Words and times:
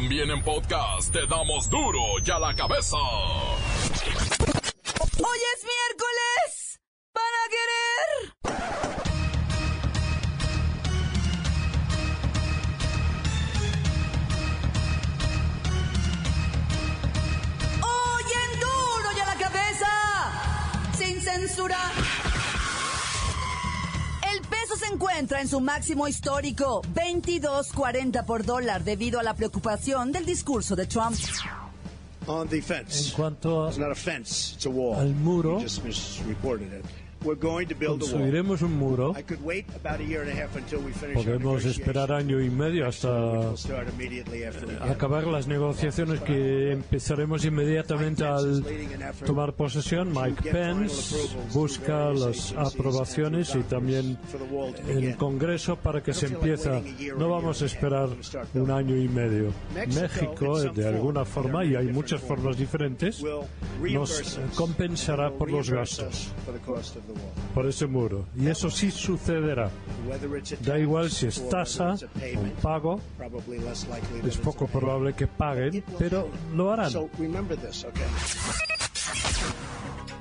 También 0.00 0.30
en 0.30 0.40
podcast 0.44 1.10
te 1.12 1.26
damos 1.26 1.68
duro 1.68 1.98
y 2.24 2.30
a 2.30 2.38
la 2.38 2.54
cabeza. 2.54 2.96
Hoy 5.18 5.38
es 5.56 5.64
miércoles. 5.64 6.78
Para 7.12 7.48
querer. 7.50 8.08
Hoy 17.82 18.26
en 18.44 18.60
duro 18.60 19.08
y 19.16 19.20
a 19.20 19.26
la 19.26 19.34
cabeza. 19.34 19.90
Sin 20.96 21.20
censura. 21.20 21.90
Se 24.88 24.94
encuentra 24.94 25.42
en 25.42 25.48
su 25.48 25.60
máximo 25.60 26.08
histórico, 26.08 26.80
22.40 26.94 28.24
por 28.24 28.42
dólar, 28.44 28.84
debido 28.84 29.20
a 29.20 29.22
la 29.22 29.34
preocupación 29.34 30.12
del 30.12 30.24
discurso 30.24 30.74
de 30.76 30.86
Trump. 30.86 31.14
On 32.26 32.48
the 32.48 32.62
fence. 32.62 33.10
En 33.10 33.14
cuanto 33.14 33.66
a- 33.66 33.68
It's 33.68 33.78
not 33.78 33.90
a 33.92 33.94
fence, 33.94 34.54
it's 34.54 34.64
a 34.64 34.70
wall. 34.70 34.98
al 34.98 35.14
muro. 35.14 35.58
You 35.58 35.64
just 35.64 35.82
misreported 37.18 37.22
it. 37.22 37.24
We're 37.24 37.34
going 37.34 37.68
to 37.68 37.74
build 37.74 38.02
a 38.02 38.04
wall. 38.04 38.12
Construiremos 38.12 38.62
un 38.62 38.78
muro. 38.78 39.14
I 39.16 39.22
could 39.22 39.42
wait 39.44 39.66
about 39.74 40.00
a 40.00 40.04
year 40.04 40.22
and 40.22 40.30
a 40.30 40.34
half 40.34 40.56
until 40.56 40.80
we 40.80 40.92
finish 40.92 41.16
our 41.16 41.24
Podemos 41.24 41.64
esperar 41.64 42.12
año 42.12 42.40
y 42.40 42.50
medio 42.50 42.86
hasta 42.86 43.52
acabar 44.80 45.26
las 45.26 45.46
negociaciones 45.46 46.20
que 46.20 46.72
empezaremos 46.72 47.44
inmediatamente 47.44 48.24
al 48.24 48.64
tomar 49.24 49.52
posesión. 49.54 50.12
Mike 50.12 50.50
Pence 50.50 51.16
busca 51.52 52.12
las 52.12 52.52
aprobaciones 52.52 53.54
y 53.54 53.62
también 53.62 54.18
el 54.88 55.16
Congreso 55.16 55.76
para 55.76 56.02
que 56.02 56.14
se 56.14 56.26
empiece. 56.26 56.82
No 57.16 57.28
vamos 57.28 57.62
a 57.62 57.66
esperar 57.66 58.08
un 58.54 58.70
año 58.70 58.96
y 58.96 59.08
medio. 59.08 59.52
México, 59.74 60.60
de 60.60 60.88
alguna 60.88 61.24
forma, 61.24 61.64
y 61.64 61.74
hay 61.74 61.88
muchas 61.88 62.20
formas 62.20 62.56
diferentes, 62.56 63.22
nos 63.80 64.40
compensará 64.54 65.30
por 65.30 65.50
los 65.50 65.70
gastos, 65.70 66.32
por 67.54 67.66
ese 67.66 67.86
muro. 67.86 68.26
Y 68.36 68.48
eso 68.48 68.70
sí 68.70 68.90
sucederá. 68.90 69.70
Da 70.60 70.78
igual 70.78 71.10
si 71.10 71.26
es 71.26 71.48
tasa 71.48 71.94
o 71.94 72.62
pago, 72.62 73.00
es 73.68 73.86
it's 74.24 74.36
poco 74.36 74.66
probable 74.66 75.14
que 75.14 75.26
paguen, 75.26 75.84
pero 75.98 76.28
lo 76.54 76.72
harán. 76.72 76.92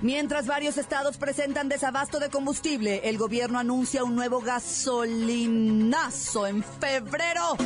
Mientras 0.01 0.45
varios 0.45 0.77
estados 0.77 1.17
presentan 1.17 1.69
desabasto 1.69 2.19
de 2.19 2.29
combustible, 2.29 3.09
el 3.09 3.17
gobierno 3.17 3.57
anuncia 3.57 4.03
un 4.03 4.15
nuevo 4.15 4.41
gasolinazo 4.41 6.45
en 6.45 6.63
febrero. 6.63 7.57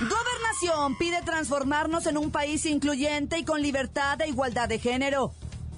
Gobernación 0.00 0.98
pide 0.98 1.22
transformarnos 1.22 2.06
en 2.06 2.18
un 2.18 2.30
país 2.30 2.66
incluyente 2.66 3.38
y 3.38 3.44
con 3.44 3.62
libertad 3.62 4.20
e 4.20 4.28
igualdad 4.28 4.68
de 4.68 4.78
género. 4.78 5.32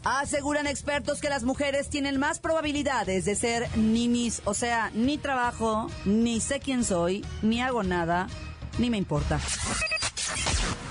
Aseguran 0.05 0.67
expertos 0.67 1.20
que 1.20 1.28
las 1.28 1.45
mujeres 1.45 1.89
tienen 1.89 2.19
más 2.19 2.41
probabilidades 2.41 3.25
de 3.25 3.36
ser 3.36 3.77
ninis, 3.77 4.42
o 4.44 4.53
sea, 4.53 4.91
ni 4.94 5.17
trabajo, 5.17 5.89
ni 6.05 6.41
sé 6.41 6.59
quién 6.59 6.83
soy, 6.83 7.25
ni 7.41 7.62
hago 7.62 7.84
nada, 7.84 8.27
ni 8.78 8.91
me 8.91 8.97
importa. 8.97 9.39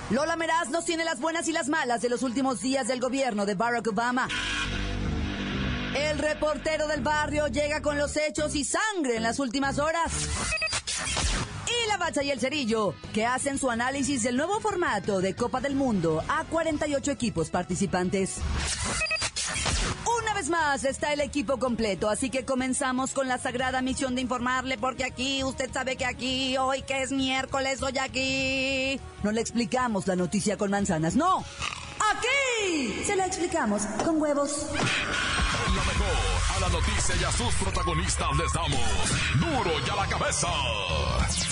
Lola 0.08 0.36
Meraz 0.36 0.70
nos 0.70 0.86
tiene 0.86 1.04
las 1.04 1.20
buenas 1.20 1.46
y 1.48 1.52
las 1.52 1.68
malas 1.68 2.00
de 2.00 2.08
los 2.08 2.22
últimos 2.22 2.62
días 2.62 2.88
del 2.88 3.00
gobierno 3.00 3.44
de 3.44 3.54
Barack 3.54 3.88
Obama. 3.88 4.28
El 5.94 6.18
reportero 6.18 6.86
del 6.86 7.02
barrio 7.02 7.48
llega 7.48 7.82
con 7.82 7.98
los 7.98 8.16
hechos 8.16 8.54
y 8.54 8.64
sangre 8.64 9.16
en 9.16 9.22
las 9.22 9.38
últimas 9.38 9.78
horas. 9.78 10.10
La 11.92 11.98
bacha 11.98 12.22
y 12.22 12.30
el 12.30 12.40
cerillo, 12.40 12.94
que 13.12 13.26
hacen 13.26 13.58
su 13.58 13.70
análisis 13.70 14.22
del 14.22 14.38
nuevo 14.38 14.60
formato 14.60 15.20
de 15.20 15.36
Copa 15.36 15.60
del 15.60 15.74
Mundo 15.74 16.24
a 16.26 16.44
48 16.44 17.10
equipos 17.10 17.50
participantes. 17.50 18.38
Una 20.22 20.32
vez 20.32 20.48
más 20.48 20.86
está 20.86 21.12
el 21.12 21.20
equipo 21.20 21.58
completo, 21.58 22.08
así 22.08 22.30
que 22.30 22.46
comenzamos 22.46 23.12
con 23.12 23.28
la 23.28 23.36
sagrada 23.36 23.82
misión 23.82 24.14
de 24.14 24.22
informarle, 24.22 24.78
porque 24.78 25.04
aquí, 25.04 25.44
usted 25.44 25.70
sabe 25.70 25.96
que 25.96 26.06
aquí, 26.06 26.56
hoy 26.56 26.80
que 26.80 27.02
es 27.02 27.12
miércoles, 27.12 27.82
hoy 27.82 27.98
aquí, 27.98 28.98
no 29.22 29.30
le 29.30 29.42
explicamos 29.42 30.06
la 30.06 30.16
noticia 30.16 30.56
con 30.56 30.70
manzanas, 30.70 31.14
no. 31.14 31.44
Aquí 32.14 33.04
se 33.04 33.16
la 33.16 33.26
explicamos 33.26 33.82
con 34.02 34.18
huevos. 34.18 34.66
La 36.62 36.68
noticia 36.68 37.16
y 37.20 37.24
a 37.24 37.32
sus 37.32 37.52
protagonistas 37.56 38.36
les 38.36 38.52
damos 38.52 38.78
duro 39.34 39.72
y 39.84 39.90
a 39.90 39.96
la 39.96 40.06
cabeza. 40.06 40.46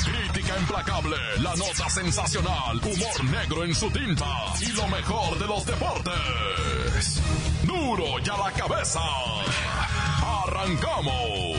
Crítica 0.04 0.56
implacable, 0.56 1.16
la 1.40 1.56
nota 1.56 1.90
sensacional, 1.90 2.76
humor 2.76 3.24
negro 3.24 3.64
en 3.64 3.74
su 3.74 3.90
tinta 3.90 4.24
y 4.60 4.70
lo 4.70 4.86
mejor 4.86 5.36
de 5.36 5.46
los 5.48 5.66
deportes. 5.66 7.20
Duro 7.64 8.20
y 8.24 8.28
a 8.28 8.36
la 8.36 8.52
cabeza. 8.52 9.00
Arrancamos. 10.44 11.58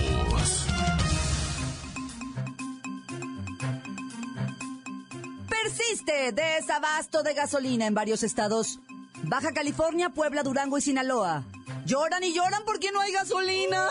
Persiste 5.50 6.32
desabasto 6.32 7.22
de 7.22 7.34
gasolina 7.34 7.86
en 7.86 7.94
varios 7.94 8.24
estados. 8.24 8.80
Baja 9.24 9.52
California, 9.52 10.10
Puebla, 10.10 10.42
Durango 10.42 10.78
y 10.78 10.82
Sinaloa. 10.82 11.44
Lloran 11.86 12.24
y 12.24 12.34
lloran 12.34 12.62
porque 12.66 12.92
no 12.92 13.02
hay 13.02 13.12
gasolina. 13.12 13.88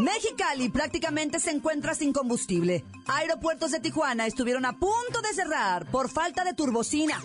Mexicali 0.00 0.68
prácticamente 0.68 1.40
se 1.40 1.50
encuentra 1.50 1.94
sin 1.94 2.12
combustible. 2.12 2.84
Aeropuertos 3.06 3.72
de 3.72 3.80
Tijuana 3.80 4.26
estuvieron 4.26 4.64
a 4.64 4.78
punto 4.78 5.20
de 5.22 5.34
cerrar 5.34 5.90
por 5.90 6.08
falta 6.08 6.44
de 6.44 6.54
turbocina. 6.54 7.20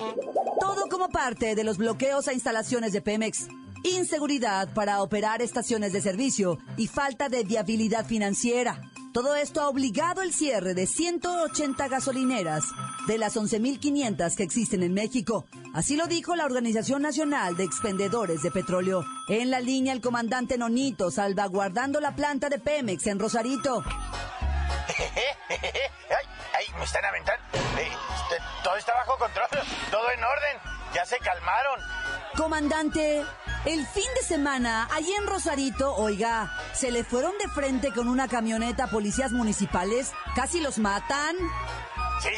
Todo 0.60 0.88
como 0.90 1.10
parte 1.10 1.56
de 1.56 1.64
los 1.64 1.78
bloqueos 1.78 2.28
a 2.28 2.34
instalaciones 2.34 2.94
de 2.94 3.02
Pemex. 3.02 3.48
Inseguridad 3.84 4.74
para 4.74 5.02
operar 5.02 5.42
estaciones 5.42 5.94
de 5.94 6.02
servicio 6.02 6.58
y 6.78 6.88
falta 6.88 7.30
de 7.30 7.44
viabilidad 7.44 8.06
financiera. 8.06 8.82
Todo 9.14 9.36
esto 9.36 9.62
ha 9.62 9.70
obligado 9.70 10.24
el 10.24 10.34
cierre 10.34 10.74
de 10.74 10.88
180 10.88 11.88
gasolineras 11.88 12.64
de 13.06 13.20
las 13.20 13.38
11.500 13.38 14.36
que 14.36 14.42
existen 14.42 14.82
en 14.82 14.96
México. 14.96 15.46
Así 15.76 15.96
lo 15.96 16.08
dijo 16.08 16.36
la 16.36 16.46
Organización 16.46 17.04
Nacional 17.04 17.56
de 17.56 17.64
Expendedores 17.64 18.42
de 18.42 18.50
Petróleo. 18.50 19.06
En 19.30 19.52
la 19.52 19.60
línea 19.60 19.94
el 19.94 20.02
comandante 20.02 20.58
Nonito 20.58 21.12
salvaguardando 21.12 22.00
la 22.00 22.16
planta 22.16 22.50
de 22.50 22.58
Pemex 22.58 23.06
en 23.06 23.20
Rosarito. 23.20 23.84
ay, 23.88 23.94
ay, 26.58 26.66
me 26.76 26.84
están 26.84 27.06
aventando. 27.06 27.44
Eh, 27.78 27.92
todo 28.64 28.76
está 28.78 28.96
bajo 28.96 29.16
control, 29.20 29.46
todo 29.92 30.10
en 30.10 30.24
orden. 30.24 30.58
Ya 30.96 31.06
se 31.06 31.20
calmaron. 31.20 31.80
Comandante, 32.36 33.24
el 33.66 33.86
fin 33.88 34.08
de 34.16 34.22
semana, 34.24 34.88
allí 34.94 35.14
en 35.14 35.26
Rosarito, 35.28 35.96
oiga, 35.96 36.52
se 36.74 36.92
le 36.92 37.04
fueron 37.04 37.38
de 37.38 37.48
frente 37.50 37.92
con 37.94 38.08
una 38.10 38.28
camioneta 38.28 38.86
a 38.86 38.88
policías 38.88 39.32
municipales, 39.32 40.12
casi 40.36 40.60
los 40.62 40.78
matan. 40.80 41.36
Sí, 42.22 42.30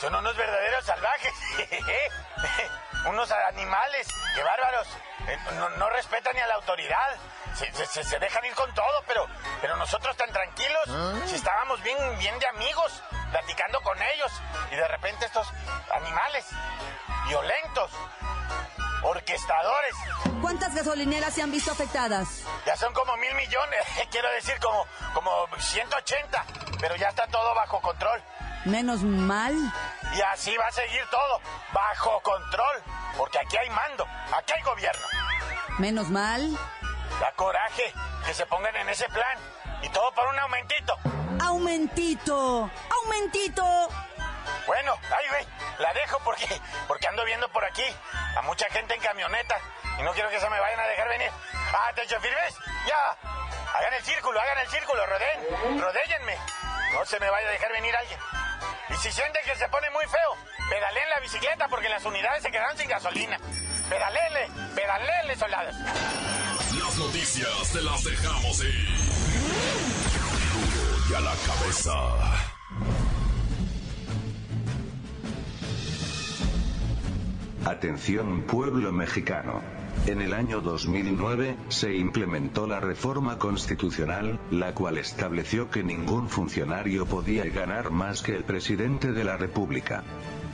son 0.00 0.14
unos 0.14 0.36
verdaderos 0.36 0.84
salvajes. 0.84 1.32
unos 3.08 3.30
animales. 3.48 4.08
Qué 4.34 4.42
bárbaros. 4.42 4.86
Eh, 5.28 5.38
No, 5.56 5.68
no 5.70 5.90
respetan 5.90 6.34
ni 6.34 6.40
a 6.40 6.46
la 6.46 6.54
autoridad. 6.54 7.16
Se, 7.54 7.72
se- 7.72 7.86
se- 7.86 8.04
se 8.04 8.18
dejan 8.18 8.44
ir 8.44 8.54
con 8.54 8.72
todo, 8.74 9.02
pero, 9.06 9.26
pero 9.60 9.76
nosotros 9.76 10.16
tan 10.16 10.30
tranquilos. 10.32 10.82
Si 11.26 11.36
estábamos 11.36 11.82
bien, 11.82 11.96
bien 12.18 12.38
de 12.38 12.46
amigos, 12.48 13.02
platicando 13.30 13.80
con 13.82 13.96
ellos. 14.02 14.32
Y 14.72 14.76
de 14.76 14.88
repente 14.88 15.26
estos 15.26 15.46
animales, 15.94 16.44
violentos, 17.28 17.90
orquestadores, 19.04 19.94
¿Cuántas 20.44 20.74
gasolineras 20.74 21.32
se 21.32 21.40
han 21.40 21.50
visto 21.50 21.72
afectadas? 21.72 22.42
Ya 22.66 22.76
son 22.76 22.92
como 22.92 23.16
mil 23.16 23.34
millones, 23.34 23.80
quiero 24.10 24.30
decir 24.32 24.54
como, 24.60 24.86
como 25.14 25.30
180, 25.58 26.44
pero 26.78 26.96
ya 26.96 27.08
está 27.08 27.26
todo 27.28 27.54
bajo 27.54 27.80
control. 27.80 28.22
Menos 28.66 29.02
mal. 29.02 29.54
Y 30.14 30.20
así 30.20 30.54
va 30.58 30.66
a 30.66 30.72
seguir 30.72 31.02
todo, 31.10 31.40
bajo 31.72 32.20
control, 32.20 32.82
porque 33.16 33.38
aquí 33.38 33.56
hay 33.56 33.70
mando, 33.70 34.06
aquí 34.36 34.52
hay 34.52 34.62
gobierno. 34.62 35.06
Menos 35.78 36.10
mal. 36.10 36.58
Da 37.20 37.32
coraje 37.36 37.94
que 38.26 38.34
se 38.34 38.44
pongan 38.44 38.76
en 38.76 38.90
ese 38.90 39.08
plan, 39.08 39.38
y 39.82 39.88
todo 39.88 40.12
por 40.12 40.28
un 40.28 40.38
aumentito. 40.40 40.98
Aumentito. 41.40 42.70
Aumentito. 43.02 43.64
Bueno, 44.66 44.94
ay, 45.16 45.28
güey, 45.30 45.46
la 45.78 45.92
dejo 45.94 46.18
porque, 46.22 46.60
porque 46.86 47.06
ando 47.06 47.24
viendo 47.24 47.48
por 47.48 47.64
aquí 47.64 47.84
a 48.36 48.42
mucha 48.42 48.68
gente 48.70 48.94
en 48.94 49.00
camioneta 49.00 49.56
y 49.98 50.02
no 50.02 50.12
quiero 50.12 50.30
que 50.30 50.40
se 50.40 50.50
me 50.50 50.58
vayan 50.58 50.80
a 50.80 50.86
dejar 50.86 51.08
venir. 51.08 51.30
Ah, 51.72 51.92
techo 51.94 52.20
firmes, 52.20 52.54
ya. 52.86 53.16
Hagan 53.74 53.94
el 53.94 54.04
círculo, 54.04 54.40
hagan 54.40 54.58
el 54.58 54.68
círculo, 54.68 55.06
rodeen, 55.06 55.80
rodéyenme. 55.80 56.38
No 56.92 57.04
se 57.04 57.18
me 57.18 57.28
vaya 57.28 57.48
a 57.48 57.52
dejar 57.52 57.72
venir 57.72 57.94
alguien. 57.96 58.20
Y 58.90 58.94
si 58.96 59.10
sienten 59.10 59.44
que 59.44 59.56
se 59.56 59.68
pone 59.68 59.90
muy 59.90 60.06
feo, 60.06 60.36
pedaleen 60.70 61.10
la 61.10 61.20
bicicleta 61.20 61.68
porque 61.68 61.88
las 61.88 62.04
unidades 62.04 62.42
se 62.42 62.50
quedaron 62.50 62.76
sin 62.76 62.88
gasolina. 62.88 63.38
Pedalele, 63.88 64.48
pedalele, 64.74 65.36
soldados. 65.36 65.74
Las 65.74 66.96
noticias 66.96 67.72
te 67.72 67.82
las 67.82 68.04
dejamos 68.04 68.64
ir. 68.64 68.88
Y 71.10 71.14
a 71.14 71.20
la 71.20 71.34
cabeza. 71.46 72.53
Atención 77.66 78.42
pueblo 78.42 78.92
mexicano. 78.92 79.62
En 80.06 80.20
el 80.20 80.34
año 80.34 80.60
2009, 80.60 81.56
se 81.68 81.94
implementó 81.96 82.66
la 82.66 82.78
reforma 82.78 83.38
constitucional, 83.38 84.38
la 84.50 84.74
cual 84.74 84.98
estableció 84.98 85.70
que 85.70 85.82
ningún 85.82 86.28
funcionario 86.28 87.06
podía 87.06 87.44
ganar 87.46 87.90
más 87.90 88.20
que 88.22 88.36
el 88.36 88.44
presidente 88.44 89.12
de 89.12 89.24
la 89.24 89.38
República. 89.38 90.04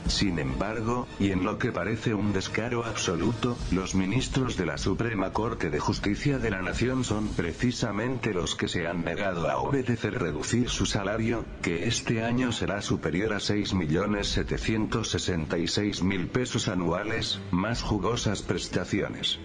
Sin 0.07 0.39
embargo, 0.39 1.07
y 1.19 1.31
en 1.31 1.43
lo 1.43 1.57
que 1.57 1.71
parece 1.71 2.13
un 2.13 2.33
descaro 2.33 2.85
absoluto, 2.85 3.57
los 3.71 3.95
ministros 3.95 4.57
de 4.57 4.65
la 4.65 4.77
Suprema 4.77 5.31
Corte 5.31 5.69
de 5.69 5.79
Justicia 5.79 6.37
de 6.39 6.51
la 6.51 6.61
Nación 6.61 7.03
son 7.03 7.27
precisamente 7.29 8.33
los 8.33 8.55
que 8.55 8.67
se 8.67 8.87
han 8.87 9.05
negado 9.05 9.49
a 9.49 9.57
obedecer 9.57 10.19
reducir 10.19 10.69
su 10.69 10.85
salario, 10.85 11.45
que 11.61 11.87
este 11.87 12.23
año 12.23 12.51
será 12.51 12.81
superior 12.81 13.31
a 13.33 13.37
6.766.000 13.37 16.29
pesos 16.29 16.67
anuales, 16.67 17.39
más 17.51 17.81
jugosas 17.81 18.41
prestaciones. 18.41 19.39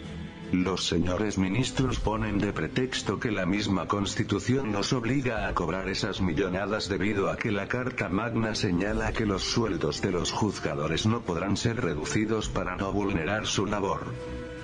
Los 0.53 0.87
señores 0.87 1.39
ministros 1.39 1.99
ponen 1.99 2.39
de 2.39 2.53
pretexto 2.53 3.19
que 3.19 3.33
la 3.33 3.47
misma 3.47 3.89
Constitución 3.89 4.71
nos 4.71 4.93
obliga 4.93 5.49
a 5.49 5.55
cobrar 5.55 5.89
esas 5.89 6.21
millonadas 6.21 6.89
debido 6.89 7.31
a 7.31 7.37
que 7.37 7.51
la 7.51 7.67
Carta 7.67 8.09
Magna 8.09 8.55
señala 8.55 9.13
que 9.13 9.27
los 9.27 9.43
sueldos 9.43 10.01
de 10.03 10.13
los 10.13 10.31
juzgadores 10.31 11.05
no 11.05 11.23
podrán 11.23 11.57
ser 11.57 11.81
reducidos 11.81 12.49
para 12.49 12.77
no 12.77 12.93
vulnerar 12.93 13.47
su 13.47 13.67
labor. 13.67 14.07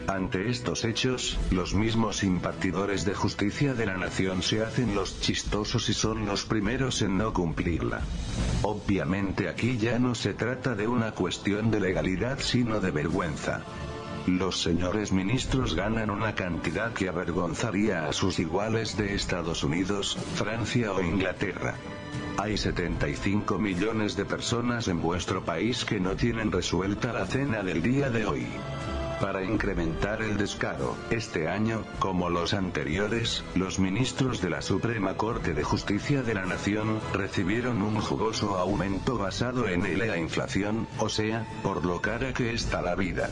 Ante 0.06 0.50
estos 0.50 0.84
hechos, 0.84 1.38
los 1.50 1.74
mismos 1.74 2.22
impartidores 2.22 3.04
de 3.04 3.14
justicia 3.14 3.74
de 3.74 3.86
la 3.86 3.96
nación 3.96 4.42
se 4.42 4.62
hacen 4.62 4.94
los 4.94 5.20
chistosos 5.20 5.88
y 5.88 5.94
son 5.94 6.26
los 6.26 6.44
primeros 6.44 7.02
en 7.02 7.18
no 7.18 7.32
cumplirla. 7.32 8.02
Obviamente 8.62 9.48
aquí 9.48 9.78
ya 9.78 9.98
no 9.98 10.14
se 10.14 10.32
trata 10.32 10.76
de 10.76 10.86
una 10.86 11.10
cuestión 11.10 11.72
de 11.72 11.80
legalidad 11.80 12.38
sino 12.40 12.80
de 12.80 12.92
vergüenza. 12.92 13.64
Los 14.26 14.62
señores 14.62 15.10
ministros 15.10 15.74
ganan 15.74 16.08
una 16.08 16.36
cantidad 16.36 16.92
que 16.92 17.08
avergonzaría 17.08 18.06
a 18.06 18.12
sus 18.12 18.38
iguales 18.38 18.96
de 18.96 19.14
Estados 19.14 19.64
Unidos, 19.64 20.16
Francia 20.36 20.92
o 20.92 21.02
Inglaterra. 21.02 21.74
Hay 22.38 22.56
75 22.56 23.58
millones 23.58 24.14
de 24.14 24.24
personas 24.24 24.86
en 24.86 25.02
vuestro 25.02 25.44
país 25.44 25.84
que 25.84 25.98
no 25.98 26.14
tienen 26.14 26.52
resuelta 26.52 27.12
la 27.12 27.26
cena 27.26 27.64
del 27.64 27.82
día 27.82 28.10
de 28.10 28.24
hoy. 28.24 28.46
Para 29.20 29.42
incrementar 29.42 30.22
el 30.22 30.36
descaro, 30.36 30.96
este 31.10 31.48
año, 31.48 31.82
como 31.98 32.30
los 32.30 32.54
anteriores, 32.54 33.42
los 33.56 33.80
ministros 33.80 34.40
de 34.40 34.50
la 34.50 34.62
Suprema 34.62 35.14
Corte 35.16 35.52
de 35.52 35.64
Justicia 35.64 36.22
de 36.22 36.34
la 36.34 36.46
Nación 36.46 37.00
recibieron 37.12 37.82
un 37.82 38.00
jugoso 38.00 38.56
aumento 38.56 39.18
basado 39.18 39.66
en 39.66 39.98
la 39.98 40.16
inflación, 40.16 40.86
o 40.98 41.08
sea, 41.08 41.44
por 41.64 41.84
lo 41.84 42.00
cara 42.00 42.32
que 42.32 42.52
está 42.52 42.82
la 42.82 42.94
vida 42.94 43.30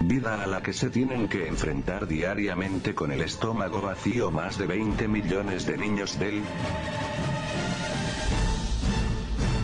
vida 0.00 0.42
a 0.42 0.46
la 0.46 0.62
que 0.62 0.72
se 0.72 0.90
tienen 0.90 1.28
que 1.28 1.46
enfrentar 1.46 2.06
diariamente 2.06 2.94
con 2.94 3.12
el 3.12 3.20
estómago 3.20 3.80
vacío 3.80 4.30
más 4.30 4.58
de 4.58 4.66
20 4.66 5.08
millones 5.08 5.66
de 5.66 5.76
niños 5.76 6.18
del 6.18 6.42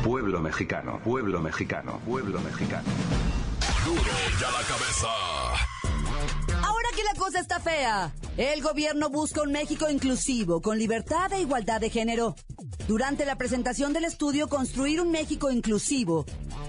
pueblo 0.05 0.41
mexicano, 0.41 1.01
pueblo 1.03 1.41
mexicano, 1.41 2.01
pueblo 2.07 2.41
mexicano. 2.41 2.89
Duro 3.85 4.03
ya 4.41 4.51
la 4.51 4.63
cabeza. 4.63 5.09
Ahora 6.63 6.89
que 6.95 7.03
la 7.03 7.15
cosa 7.19 7.41
está 7.41 7.59
fea, 7.61 8.13
el 8.37 8.63
gobierno 8.63 9.09
busca 9.09 9.43
un 9.43 9.53
México 9.53 9.89
inclusivo, 9.89 10.61
con 10.61 10.79
libertad 10.79 11.33
e 11.33 11.41
igualdad 11.41 11.81
de 11.81 11.91
género. 11.91 12.37
Durante 12.89 13.25
la 13.27 13.37
presentación 13.37 13.93
del 13.93 14.05
estudio 14.05 14.49
Construir 14.49 15.01
un 15.01 15.11
México 15.11 15.51
inclusivo, 15.51 16.25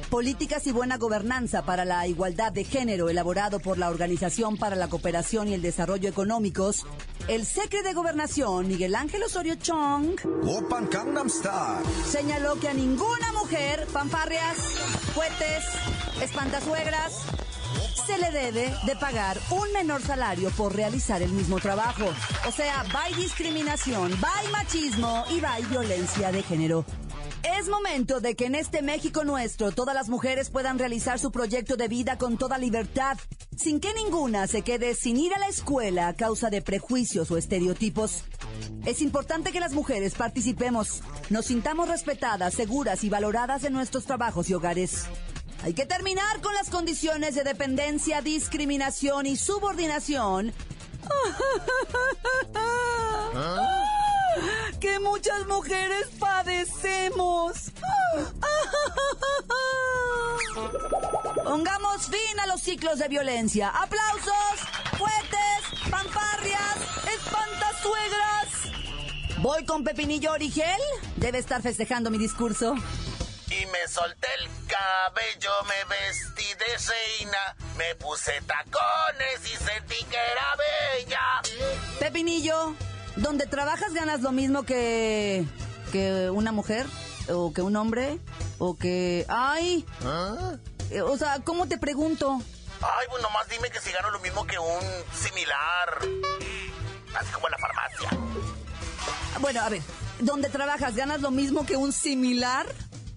Políticas 0.09 0.65
y 0.65 0.71
buena 0.71 0.97
gobernanza 0.97 1.63
para 1.63 1.83
la 1.85 2.07
igualdad 2.07 2.51
de 2.51 2.63
género 2.63 3.09
elaborado 3.09 3.59
por 3.59 3.77
la 3.77 3.89
Organización 3.89 4.57
para 4.57 4.75
la 4.75 4.87
Cooperación 4.87 5.49
y 5.49 5.53
el 5.53 5.61
Desarrollo 5.61 6.09
Económicos, 6.09 6.85
el 7.27 7.45
secretario 7.45 7.89
de 7.89 7.93
Gobernación, 7.93 8.67
Miguel 8.67 8.95
Ángel 8.95 9.21
Osorio 9.23 9.55
Chong, 9.55 10.15
señaló 12.09 12.59
que 12.59 12.69
a 12.69 12.73
ninguna 12.73 13.33
mujer, 13.33 13.85
fanfarrias, 13.85 14.57
cohetes, 15.13 15.65
espantasuegras, 16.23 17.21
se 18.05 18.17
le 18.17 18.31
debe 18.31 18.73
de 18.85 18.95
pagar 18.95 19.37
un 19.51 19.71
menor 19.73 20.01
salario 20.01 20.49
por 20.51 20.75
realizar 20.75 21.21
el 21.21 21.31
mismo 21.31 21.59
trabajo. 21.59 22.05
O 22.47 22.51
sea, 22.51 22.85
hay 22.97 23.13
discriminación, 23.15 24.13
hay 24.13 24.47
machismo 24.51 25.25
y 25.29 25.43
hay 25.43 25.63
violencia 25.65 26.31
de 26.31 26.43
género. 26.43 26.85
Es 27.57 27.69
momento 27.69 28.19
de 28.19 28.35
que 28.35 28.45
en 28.45 28.55
este 28.55 28.81
México 28.81 29.23
nuestro 29.23 29.71
todas 29.71 29.95
las 29.95 30.09
mujeres 30.09 30.49
puedan 30.49 30.79
realizar 30.79 31.19
su 31.19 31.31
proyecto 31.31 31.75
de 31.75 31.87
vida 31.87 32.17
con 32.17 32.37
toda 32.37 32.57
libertad, 32.57 33.17
sin 33.55 33.79
que 33.79 33.93
ninguna 33.93 34.47
se 34.47 34.61
quede 34.61 34.95
sin 34.95 35.17
ir 35.17 35.33
a 35.33 35.39
la 35.39 35.47
escuela 35.47 36.07
a 36.07 36.13
causa 36.13 36.49
de 36.49 36.61
prejuicios 36.61 37.31
o 37.31 37.37
estereotipos. 37.37 38.23
Es 38.85 39.01
importante 39.01 39.51
que 39.51 39.59
las 39.59 39.73
mujeres 39.73 40.15
participemos, 40.15 41.01
nos 41.29 41.45
sintamos 41.45 41.87
respetadas, 41.87 42.53
seguras 42.53 43.03
y 43.03 43.09
valoradas 43.09 43.63
en 43.63 43.73
nuestros 43.73 44.05
trabajos 44.05 44.49
y 44.49 44.53
hogares. 44.53 45.05
Hay 45.67 45.73
que 45.73 45.85
terminar 45.85 46.39
con 46.39 46.53
las 46.53 46.69
condiciones 46.69 47.35
de 47.35 47.43
dependencia, 47.43 48.21
discriminación 48.21 49.25
y 49.25 49.35
subordinación. 49.35 50.53
Que 54.79 54.99
muchas 54.99 55.45
mujeres 55.47 56.07
padecemos. 56.19 57.53
Pongamos 61.43 62.05
fin 62.05 62.39
a 62.39 62.47
los 62.47 62.61
ciclos 62.61 62.99
de 62.99 63.09
violencia. 63.09 63.69
Aplausos, 63.69 64.61
fuertes, 64.97 65.63
fanfarrias, 65.89 66.77
espantasuegras. 67.13 68.47
Voy 69.39 69.65
con 69.65 69.83
Pepinillo 69.83 70.31
Origel. 70.31 70.79
Debe 71.17 71.39
estar 71.39 71.61
festejando 71.61 72.09
mi 72.09 72.19
discurso 72.19 72.75
y 73.49 73.65
me 73.67 73.87
solté 73.87 74.26
cabello, 75.07 75.51
me 75.63 75.95
vestí 75.95 76.43
de 76.55 76.65
reina, 77.19 77.55
me 77.77 77.95
puse 77.95 78.31
tacones 78.41 79.39
y 79.45 79.55
sentí 79.55 80.03
que 80.05 80.17
era 80.17 80.55
bella. 80.57 81.99
Pepinillo, 81.99 82.75
¿donde 83.15 83.45
trabajas 83.45 83.93
ganas 83.93 84.21
lo 84.21 84.31
mismo 84.31 84.63
que 84.63 85.45
que 85.91 86.29
una 86.29 86.51
mujer 86.51 86.85
o 87.29 87.53
que 87.53 87.61
un 87.61 87.75
hombre 87.77 88.19
o 88.57 88.77
que 88.77 89.25
ay, 89.29 89.85
¿Ah? 90.03 90.57
o 91.05 91.17
sea, 91.17 91.39
¿cómo 91.43 91.67
te 91.67 91.77
pregunto? 91.77 92.41
Ay, 92.81 93.07
bueno, 93.09 93.29
más 93.29 93.47
dime 93.47 93.69
que 93.69 93.79
si 93.79 93.91
gano 93.91 94.11
lo 94.11 94.19
mismo 94.19 94.45
que 94.45 94.59
un 94.59 94.83
similar, 95.13 95.99
así 97.17 97.31
como 97.31 97.47
en 97.47 97.51
la 97.51 97.57
farmacia. 97.57 98.09
Bueno, 99.39 99.61
a 99.61 99.69
ver, 99.69 99.81
¿dónde 100.19 100.49
trabajas 100.49 100.95
ganas 100.95 101.21
lo 101.21 101.31
mismo 101.31 101.65
que 101.65 101.77
un 101.77 101.93
similar? 101.93 102.67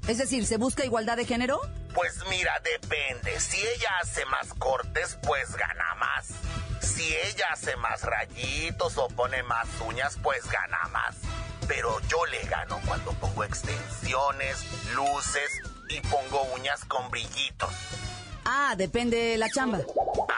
Es 0.06 0.18
decir, 0.18 0.46
¿se 0.46 0.56
busca 0.56 0.84
igualdad 0.84 1.16
de 1.16 1.24
género? 1.24 1.60
Pues 1.94 2.14
mira, 2.28 2.52
depende. 2.62 3.40
Si 3.40 3.58
ella 3.58 3.90
hace 4.02 4.24
más 4.26 4.54
cortes, 4.54 5.18
pues 5.26 5.54
gana 5.56 5.94
más. 5.96 6.28
Si 6.80 7.14
ella 7.14 7.46
hace 7.52 7.76
más 7.76 8.02
rayitos 8.02 8.96
o 8.98 9.08
pone 9.08 9.42
más 9.42 9.66
uñas, 9.86 10.16
pues 10.22 10.44
gana 10.50 10.88
más. 10.92 11.16
Pero 11.66 12.00
yo 12.08 12.24
le 12.26 12.42
gano 12.48 12.80
cuando 12.86 13.12
pongo 13.14 13.44
extensiones, 13.44 14.64
luces 14.94 15.50
y 15.88 16.00
pongo 16.00 16.42
uñas 16.56 16.84
con 16.84 17.10
brillitos. 17.10 17.70
Ah, 18.44 18.74
depende 18.76 19.16
de 19.16 19.38
la 19.38 19.50
chamba. 19.50 19.80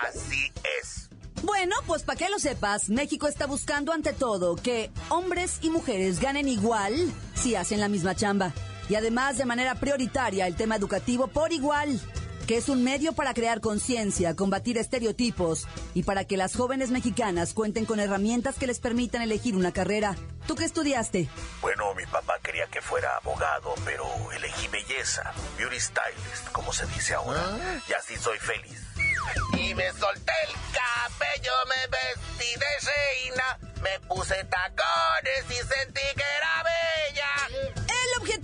Así 0.09 0.53
es. 0.81 1.09
Bueno, 1.43 1.77
pues 1.87 2.03
para 2.03 2.19
que 2.19 2.29
lo 2.29 2.39
sepas, 2.39 2.89
México 2.89 3.27
está 3.27 3.47
buscando 3.47 3.93
ante 3.93 4.13
todo 4.13 4.57
que 4.57 4.91
hombres 5.09 5.59
y 5.61 5.71
mujeres 5.71 6.21
ganen 6.21 6.49
igual 6.49 7.13
si 7.35 7.57
hacen 7.57 7.81
la 7.81 7.89
misma 7.89 8.15
chamba 8.15 8.53
y 8.89 8.95
además 8.95 9.39
de 9.39 9.47
manera 9.47 9.75
prioritaria 9.75 10.47
el 10.47 10.57
tema 10.57 10.77
educativo 10.77 11.29
por 11.29 11.53
igual 11.53 12.01
que 12.47 12.57
es 12.57 12.69
un 12.69 12.83
medio 12.83 13.13
para 13.13 13.35
crear 13.35 13.61
conciencia, 13.61 14.35
combatir 14.35 14.79
estereotipos 14.79 15.67
y 15.95 16.03
para 16.03 16.25
que 16.25 16.37
las 16.37 16.57
jóvenes 16.57 16.91
mexicanas 16.91 17.55
cuenten 17.55 17.85
con 17.85 18.01
herramientas 18.01 18.57
que 18.59 18.67
les 18.67 18.81
permitan 18.81 19.23
elegir 19.23 19.57
una 19.57 19.73
carrera. 19.73 20.17
¿Tú 20.47 20.57
qué 20.57 20.65
estudiaste? 20.65 21.29
Bueno, 21.61 21.95
mi 21.95 22.05
papá 22.07 22.39
quería 22.43 22.67
que 22.67 22.81
fuera 22.81 23.17
abogado, 23.17 23.75
pero 23.85 24.05
elegí 24.33 24.69
belleza, 24.69 25.33
beauty 25.57 25.79
stylist, 25.79 26.49
como 26.53 26.73
se 26.73 26.87
dice 26.87 27.15
ahora, 27.15 27.41
¿Ah? 27.43 27.79
y 27.89 27.93
así 27.93 28.17
soy 28.17 28.39
feliz. 28.39 28.81
Y 29.57 29.75
me 29.75 29.91
solté 29.93 30.33
el 30.49 30.55
cabello, 30.73 31.53
me 31.69 31.87
vestí 31.87 32.59
de 32.59 32.91
reina, 32.91 33.59
me 33.83 34.09
puse 34.09 34.35
tacones 34.45 35.45
y 35.49 35.55
sentí 35.55 36.01
que 36.17 36.25
era 36.37 36.63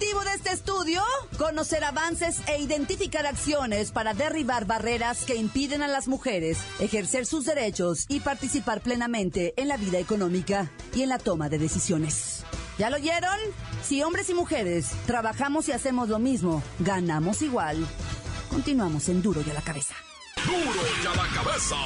objetivo 0.09 0.25
de 0.25 0.35
este 0.37 0.53
estudio? 0.53 1.03
Conocer 1.37 1.85
avances 1.85 2.41
e 2.47 2.61
identificar 2.61 3.27
acciones 3.27 3.91
para 3.91 4.15
derribar 4.15 4.65
barreras 4.65 5.25
que 5.25 5.35
impiden 5.35 5.83
a 5.83 5.89
las 5.89 6.09
mujeres 6.09 6.59
ejercer 6.79 7.27
sus 7.27 7.45
derechos 7.45 8.07
y 8.09 8.21
participar 8.21 8.81
plenamente 8.81 9.55
en 9.57 9.69
la 9.69 9.77
vida 9.77 9.99
económica 9.99 10.71
y 10.95 11.03
en 11.03 11.11
la 11.11 11.19
toma 11.19 11.49
de 11.49 11.59
decisiones. 11.59 12.45
¿Ya 12.79 12.91
lo 12.91 12.97
oyeron? 12.97 13.39
Si 13.83 14.03
hombres 14.03 14.31
y 14.31 14.35
mujeres 14.35 14.93
trabajamos 15.07 15.69
y 15.69 15.73
hacemos 15.73 16.09
lo 16.09 16.19
mismo, 16.19 16.63
ganamos 16.79 17.43
igual. 17.43 17.87
Continuamos 18.49 19.09
en 19.09 19.21
Duro 19.21 19.43
y 19.47 19.51
a 19.51 19.55
la 19.55 19.63
cabeza. 19.63 19.95
Duro 20.47 20.81
y 21.03 21.07
a 21.07 21.15
la 21.15 21.35
cabeza. 21.35 21.77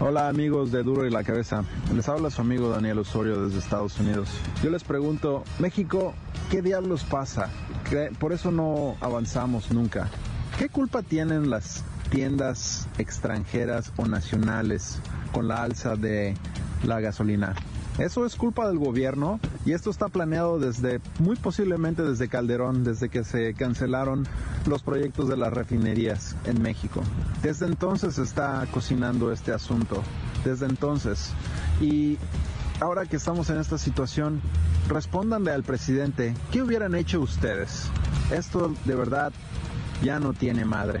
Hola 0.00 0.28
amigos 0.28 0.72
de 0.72 0.82
Duro 0.82 1.06
y 1.06 1.10
la 1.10 1.22
Cabeza, 1.22 1.62
les 1.94 2.08
habla 2.08 2.30
su 2.30 2.40
amigo 2.40 2.70
Daniel 2.70 2.98
Osorio 2.98 3.44
desde 3.44 3.60
Estados 3.60 4.00
Unidos. 4.00 4.28
Yo 4.62 4.70
les 4.70 4.82
pregunto, 4.82 5.44
México, 5.60 6.14
¿qué 6.50 6.62
diablos 6.62 7.04
pasa? 7.04 7.48
Por 8.18 8.32
eso 8.32 8.50
no 8.50 8.96
avanzamos 9.00 9.70
nunca. 9.70 10.10
¿Qué 10.58 10.68
culpa 10.68 11.02
tienen 11.02 11.48
las 11.50 11.84
tiendas 12.10 12.88
extranjeras 12.98 13.92
o 13.96 14.06
nacionales 14.06 14.98
con 15.32 15.46
la 15.46 15.62
alza 15.62 15.94
de 15.94 16.34
la 16.84 17.00
gasolina? 17.00 17.54
Eso 17.98 18.24
es 18.24 18.36
culpa 18.36 18.68
del 18.68 18.78
gobierno 18.78 19.40
y 19.66 19.72
esto 19.72 19.90
está 19.90 20.08
planeado 20.08 20.60
desde, 20.60 21.00
muy 21.18 21.34
posiblemente 21.34 22.02
desde 22.02 22.28
Calderón, 22.28 22.84
desde 22.84 23.08
que 23.08 23.24
se 23.24 23.54
cancelaron 23.54 24.24
los 24.66 24.84
proyectos 24.84 25.28
de 25.28 25.36
las 25.36 25.52
refinerías 25.52 26.36
en 26.44 26.62
México. 26.62 27.02
Desde 27.42 27.66
entonces 27.66 28.18
está 28.18 28.64
cocinando 28.72 29.32
este 29.32 29.52
asunto, 29.52 30.04
desde 30.44 30.66
entonces. 30.66 31.32
Y 31.80 32.18
ahora 32.78 33.04
que 33.04 33.16
estamos 33.16 33.50
en 33.50 33.58
esta 33.58 33.78
situación, 33.78 34.40
respóndanle 34.88 35.50
al 35.50 35.64
presidente, 35.64 36.34
¿qué 36.52 36.62
hubieran 36.62 36.94
hecho 36.94 37.20
ustedes? 37.20 37.88
Esto 38.30 38.72
de 38.84 38.94
verdad 38.94 39.32
ya 40.02 40.20
no 40.20 40.32
tiene 40.34 40.64
madre. 40.64 41.00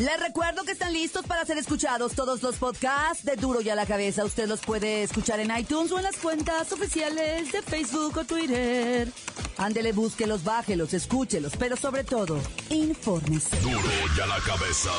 Les 0.00 0.18
recuerdo 0.18 0.64
que 0.64 0.72
están 0.72 0.94
listos 0.94 1.26
para 1.26 1.44
ser 1.44 1.58
escuchados 1.58 2.14
todos 2.14 2.42
los 2.42 2.56
podcasts 2.56 3.22
de 3.22 3.36
Duro 3.36 3.60
y 3.60 3.68
a 3.68 3.74
la 3.74 3.84
Cabeza. 3.84 4.24
Usted 4.24 4.48
los 4.48 4.60
puede 4.60 5.02
escuchar 5.02 5.40
en 5.40 5.54
iTunes 5.54 5.92
o 5.92 5.98
en 5.98 6.04
las 6.04 6.16
cuentas 6.16 6.72
oficiales 6.72 7.52
de 7.52 7.60
Facebook 7.60 8.16
o 8.16 8.24
Twitter. 8.24 9.12
Ándele, 9.58 9.92
búsquelos, 9.92 10.42
bájelos, 10.42 10.94
escúchelos, 10.94 11.52
pero 11.58 11.76
sobre 11.76 12.02
todo, 12.02 12.40
infórmese. 12.70 13.60
Duro 13.60 13.78
y 14.16 14.20
a 14.22 14.26
la 14.26 14.38
Cabeza. 14.38 14.90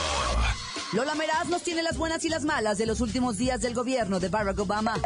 Lola 0.94 1.16
Meraz 1.16 1.48
nos 1.48 1.64
tiene 1.64 1.82
las 1.82 1.98
buenas 1.98 2.24
y 2.26 2.30
las 2.30 2.44
malas 2.44 2.78
de 2.78 2.86
los 2.86 3.02
últimos 3.02 3.40
días 3.40 3.60
del 3.60 3.74
gobierno 3.74 4.20
de 4.20 4.30
Barack 4.30 4.60
Obama. 4.60 5.02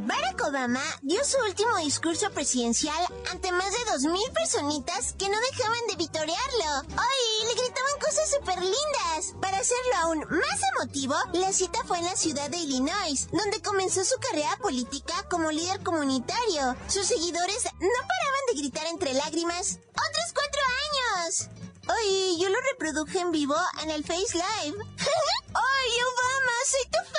Barack 0.00 0.42
Obama 0.46 0.82
dio 1.02 1.24
su 1.24 1.36
último 1.38 1.76
discurso 1.78 2.30
presidencial 2.30 2.96
ante 3.30 3.50
más 3.50 3.72
de 3.72 3.78
2.000 3.78 4.32
personitas 4.32 5.14
que 5.18 5.28
no 5.28 5.36
dejaban 5.50 5.86
de 5.88 5.96
vitorearlo. 5.96 6.80
Hoy 6.88 7.46
le 7.46 7.54
gritaban 7.54 7.98
cosas 8.00 8.30
súper 8.30 8.58
lindas. 8.60 9.34
Para 9.40 9.58
hacerlo 9.58 9.94
aún 10.02 10.18
más 10.20 10.60
emotivo, 10.76 11.14
la 11.32 11.52
cita 11.52 11.82
fue 11.84 11.98
en 11.98 12.04
la 12.04 12.16
ciudad 12.16 12.48
de 12.50 12.58
Illinois, 12.58 13.28
donde 13.32 13.62
comenzó 13.62 14.04
su 14.04 14.16
carrera 14.20 14.56
política 14.58 15.14
como 15.28 15.50
líder 15.50 15.82
comunitario. 15.82 16.76
Sus 16.88 17.06
seguidores 17.06 17.64
no 17.64 18.00
paraban 18.08 18.44
de 18.52 18.58
gritar 18.60 18.86
entre 18.86 19.14
lágrimas, 19.14 19.78
¡Otros 19.90 20.32
cuatro 20.32 20.60
años! 20.86 21.48
Ay, 21.88 22.38
yo 22.40 22.48
lo 22.48 22.58
reproduje 22.72 23.18
en 23.18 23.32
vivo 23.32 23.56
en 23.82 23.90
el 23.90 24.04
Face 24.04 24.34
Live. 24.34 24.76
¡Ay, 25.54 25.90
Obama! 26.02 26.52
¡Soy 26.66 26.84
tu 26.90 26.98
fan! 27.12 27.17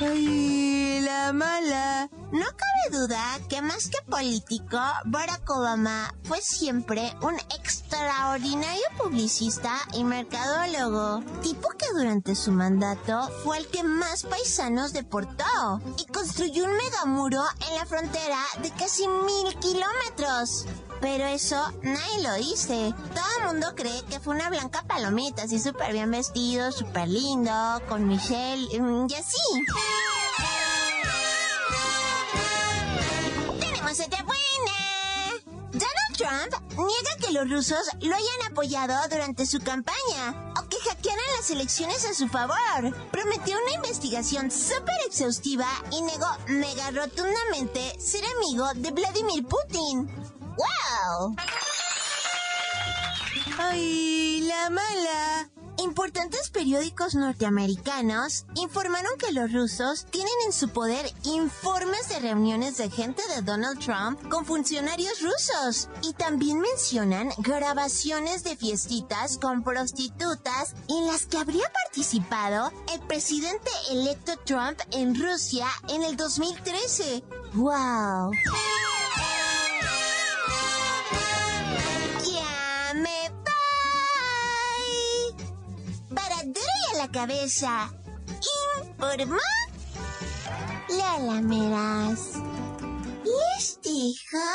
¡Ay, 0.00 1.00
la 1.02 1.32
mala! 1.32 2.08
No 2.32 2.44
cabe 2.46 2.98
duda 2.98 3.22
que 3.48 3.62
más 3.62 3.88
que 3.88 3.98
político, 4.10 4.80
Barack 5.04 5.48
Obama 5.48 6.12
fue 6.24 6.40
siempre 6.40 7.14
un 7.22 7.34
extraordinario 7.56 8.82
publicista 8.98 9.76
y 9.92 10.02
mercadólogo. 10.02 11.22
Tipo 11.42 11.68
que 11.78 11.86
durante 11.94 12.34
su 12.34 12.50
mandato 12.50 13.28
fue 13.44 13.58
el 13.58 13.68
que 13.68 13.84
más 13.84 14.24
paisanos 14.24 14.92
deportó 14.92 15.80
y 15.96 16.06
construyó 16.06 16.64
un 16.64 16.76
megamuro 16.76 17.44
en 17.68 17.76
la 17.76 17.86
frontera 17.86 18.40
de 18.62 18.70
casi 18.70 19.06
mil 19.06 19.54
kilómetros. 19.60 20.66
Pero 21.04 21.26
eso 21.26 21.70
nadie 21.82 22.22
lo 22.22 22.32
dice. 22.36 22.94
Todo 23.14 23.26
el 23.38 23.46
mundo 23.48 23.74
cree 23.76 24.02
que 24.08 24.20
fue 24.20 24.34
una 24.34 24.48
blanca 24.48 24.84
palomita, 24.88 25.42
así 25.42 25.60
súper 25.60 25.92
bien 25.92 26.10
vestido, 26.10 26.72
súper 26.72 27.08
lindo, 27.08 27.52
con 27.90 28.08
Michelle 28.08 28.80
mm, 28.80 29.06
y 29.10 29.14
así. 29.14 29.36
¡Tenemos 33.60 34.00
otra 34.00 34.22
buena! 34.22 34.44
Donald 35.72 36.16
Trump 36.16 36.78
niega 36.78 37.16
que 37.20 37.32
los 37.32 37.50
rusos 37.50 37.86
lo 38.00 38.14
hayan 38.14 38.50
apoyado 38.50 38.94
durante 39.10 39.44
su 39.44 39.60
campaña 39.60 40.54
o 40.58 40.66
que 40.70 40.78
hackearan 40.88 41.24
las 41.36 41.50
elecciones 41.50 42.06
a 42.06 42.14
su 42.14 42.28
favor. 42.28 42.96
Prometió 43.10 43.58
una 43.62 43.74
investigación 43.74 44.50
súper 44.50 44.96
exhaustiva 45.06 45.68
y 45.90 46.00
negó 46.00 46.28
mega 46.48 46.90
rotundamente 46.92 47.92
ser 48.00 48.24
amigo 48.38 48.72
de 48.76 48.90
Vladimir 48.90 49.44
Putin. 49.44 50.23
¡Wow! 50.56 51.36
¡Ay, 53.58 54.40
la 54.48 54.70
mala! 54.70 55.50
Importantes 55.78 56.50
periódicos 56.50 57.14
norteamericanos 57.14 58.46
informaron 58.54 59.12
que 59.18 59.32
los 59.32 59.52
rusos 59.52 60.06
tienen 60.06 60.32
en 60.46 60.52
su 60.52 60.68
poder 60.68 61.04
informes 61.24 62.08
de 62.08 62.20
reuniones 62.20 62.76
de 62.76 62.90
gente 62.90 63.22
de 63.34 63.42
Donald 63.42 63.78
Trump 63.80 64.28
con 64.28 64.46
funcionarios 64.46 65.20
rusos 65.20 65.88
y 66.02 66.12
también 66.14 66.60
mencionan 66.60 67.30
grabaciones 67.38 68.44
de 68.44 68.56
fiestitas 68.56 69.38
con 69.38 69.62
prostitutas 69.62 70.74
en 70.88 71.06
las 71.06 71.26
que 71.26 71.38
habría 71.38 71.70
participado 71.84 72.72
el 72.92 73.00
presidente 73.00 73.70
electo 73.90 74.32
Trump 74.44 74.78
en 74.92 75.14
Rusia 75.20 75.66
en 75.88 76.02
el 76.02 76.16
2013. 76.16 77.24
¡Wow! 77.54 78.30
Cabeza. 87.26 87.90
Informó 88.92 89.38
Lala 90.90 91.40
Meras. 91.40 92.34
Les 93.24 93.80
dejo 93.82 94.46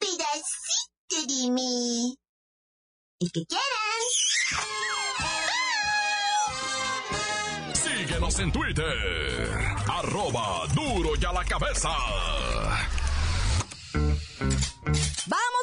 pedacito 0.00 1.18
de 1.28 1.50
mí. 1.52 2.16
El 3.20 3.30
que 3.32 3.46
quieran. 3.46 4.02
Síguenos 7.72 8.38
en 8.40 8.50
Twitter. 8.50 9.58
Arroba 9.88 10.66
duro 10.74 11.10
y 11.20 11.24
a 11.24 11.32
la 11.32 11.44
cabeza. 11.44 11.90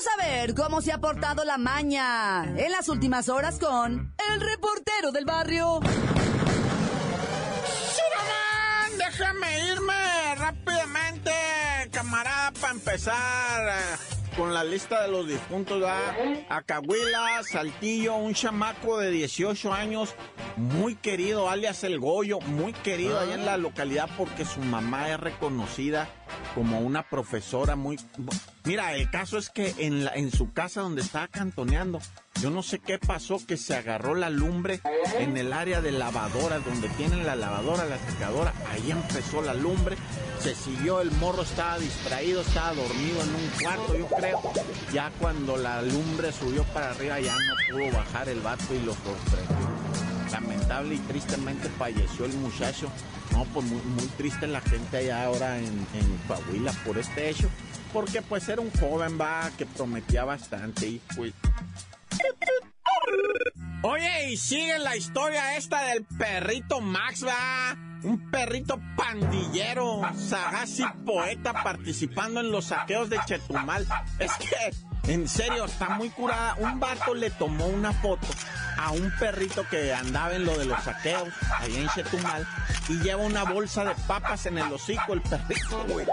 Vamos 0.04 0.20
a 0.20 0.28
ver 0.28 0.54
cómo 0.54 0.82
se 0.82 0.92
ha 0.92 0.98
portado 0.98 1.46
la 1.46 1.58
maña 1.58 2.44
en 2.44 2.72
las 2.72 2.90
últimas 2.90 3.30
horas 3.30 3.58
con 3.58 4.14
el 4.34 4.42
reportero 4.42 5.14
del 5.14 5.24
barrio. 5.24 5.80
Surabán, 7.96 8.98
déjame 8.98 9.68
irme 9.68 10.36
rápidamente, 10.36 11.32
camarada, 11.92 12.52
para 12.60 12.74
empezar 12.74 13.70
eh, 13.70 14.36
con 14.36 14.54
la 14.54 14.66
lista 14.66 15.04
de 15.04 15.08
los 15.10 15.26
difuntos. 15.26 15.80
¿verdad? 15.80 16.46
Acahuila, 16.50 17.42
Saltillo, 17.50 18.16
un 18.16 18.34
chamaco 18.34 18.98
de 18.98 19.10
18 19.10 19.74
años, 19.74 20.16
muy 20.58 20.96
querido, 20.96 21.50
alias 21.50 21.82
El 21.86 22.00
Goyo, 22.00 22.42
muy 22.42 22.74
querido 22.74 23.20
allá 23.20 23.36
en 23.36 23.46
la 23.46 23.56
localidad 23.56 24.10
porque 24.18 24.44
su 24.44 24.60
mamá 24.60 25.10
es 25.12 25.20
reconocida 25.20 26.10
como 26.54 26.80
una 26.80 27.04
profesora 27.04 27.76
muy... 27.76 28.00
Mira, 28.64 28.94
el 28.94 29.10
caso 29.10 29.38
es 29.38 29.50
que 29.50 29.74
en, 29.80 30.06
la, 30.06 30.12
en 30.14 30.32
su 30.32 30.54
casa 30.54 30.82
donde 30.82 31.02
estaba 31.02 31.28
cantoneando, 31.28 32.00
yo 32.42 32.50
no 32.50 32.64
sé 32.64 32.80
qué 32.80 33.00
pasó, 33.00 33.40
que 33.46 33.58
se 33.58 33.76
agarró 33.76 34.16
la 34.16 34.30
lumbre 34.30 34.82
en 35.20 35.38
el 35.38 35.54
área 35.54 35.82
de 35.82 35.92
lavadora, 35.92 36.60
donde 36.60 36.90
tienen 36.90 37.26
la 37.26 37.36
lavadora, 37.36 37.86
la 37.86 37.98
secadora, 37.98 38.54
ahí 38.70 38.92
empezó 38.92 39.42
la 39.42 39.54
lumbre, 39.54 39.98
se 40.40 40.56
siguió, 40.56 41.02
el 41.02 41.12
morro 41.12 41.44
estaba 41.44 41.80
distraído, 41.80 42.42
estaba 42.42 42.74
dormido 42.74 43.22
en 43.22 43.36
un 43.36 43.50
cuarto, 43.62 43.98
yo 43.98 44.08
creo. 44.08 44.42
Ya 44.94 45.12
cuando 45.20 45.58
la 45.58 45.82
lumbre 45.82 46.32
subió 46.32 46.64
para 46.66 46.92
arriba 46.92 47.20
ya 47.20 47.34
no 47.34 47.56
pudo 47.72 47.92
bajar 47.98 48.30
el 48.30 48.42
vato 48.42 48.74
y 48.74 48.80
lo 48.80 48.94
sorprendió. 48.94 49.74
Lamentable 50.32 50.96
y 50.96 51.00
tristemente 51.00 51.70
falleció 51.70 52.26
el 52.26 52.34
muchacho. 52.34 52.90
No, 53.34 53.46
pues 53.46 53.66
muy, 53.66 54.08
triste 54.18 54.48
la 54.48 54.62
gente 54.62 54.98
allá 54.98 55.26
ahora 55.26 55.58
en, 55.58 55.66
en 55.66 56.18
Coahuila 56.28 56.72
por 56.86 56.98
este 57.00 57.30
hecho. 57.30 57.50
Porque 57.92 58.22
pues 58.22 58.48
era 58.48 58.62
un 58.62 58.72
joven, 58.72 59.20
va, 59.20 59.50
que 59.58 59.66
prometía 59.66 60.24
bastante 60.24 60.88
y 60.88 61.02
pues... 61.16 61.34
Oye, 63.82 64.32
y 64.32 64.38
sigue 64.38 64.80
la 64.80 64.96
historia 64.96 65.58
esta 65.58 65.82
del 65.88 66.06
perrito 66.06 66.80
Max, 66.80 67.26
va. 67.26 67.76
Un 68.04 68.32
perrito 68.32 68.80
pandillero, 68.96 70.02
sagaz 70.16 70.80
y 70.80 70.86
poeta 71.06 71.54
participando 71.64 72.40
en 72.40 72.52
los 72.52 72.66
saqueos 72.66 73.10
de 73.10 73.20
Chetumal. 73.26 73.88
Es 74.20 74.32
que, 74.34 75.12
en 75.12 75.28
serio, 75.28 75.66
está 75.66 75.90
muy 75.90 76.10
curada. 76.10 76.56
Un 76.60 76.80
vato 76.80 77.14
le 77.14 77.30
tomó 77.32 77.66
una 77.68 77.94
foto 77.94 78.28
a 78.78 78.92
un 78.92 79.12
perrito 79.20 79.68
que 79.70 79.94
andaba 79.94 80.36
en 80.36 80.46
lo 80.46 80.58
de 80.58 80.66
los 80.66 80.82
saqueos, 80.84 81.30
ahí 81.60 81.78
en 81.78 81.88
Chetumal, 81.90 82.48
y 82.90 83.00
lleva 83.00 83.24
una 83.24 83.44
bolsa 83.44 83.84
de 83.86 83.96
papas 84.08 84.46
en 84.46 84.58
el 84.58 84.72
hocico, 84.72 85.14
el 85.14 85.22
perrito, 85.22 85.86
güey. 85.88 86.06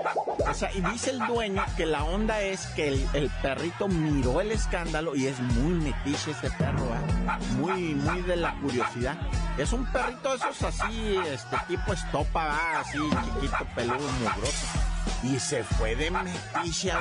O 0.49 0.55
sea, 0.55 0.73
y 0.73 0.81
dice 0.81 1.11
el 1.11 1.19
dueño 1.27 1.65
que 1.77 1.87
la 1.87 2.05
onda 2.05 2.41
es 2.41 2.67
que 2.69 2.89
el, 2.89 3.09
el 3.13 3.31
perrito 3.43 3.89
miró 3.89 4.41
el 4.41 4.53
escándalo 4.53 5.15
y 5.15 5.27
es 5.27 5.39
muy 5.41 5.75
metiche 5.75 6.33
ese 6.33 6.51
perro, 6.53 6.85
¿eh? 6.95 7.39
Muy, 7.59 7.95
muy 7.95 8.23
de 8.23 8.37
la 8.37 8.55
curiosidad. 8.61 9.17
Es 9.59 9.73
un 9.73 9.85
perrito 9.93 10.31
de 10.31 10.37
esos 10.37 10.63
así, 10.63 11.17
este 11.27 11.57
tipo 11.69 11.93
estopa, 11.93 12.81
así 12.81 12.99
chiquito, 12.99 13.67
peludo, 13.75 14.09
mugroso. 14.21 14.90
Y 15.23 15.39
se 15.39 15.65
fue 15.65 15.97
de 15.97 16.11
metiche. 16.11 16.93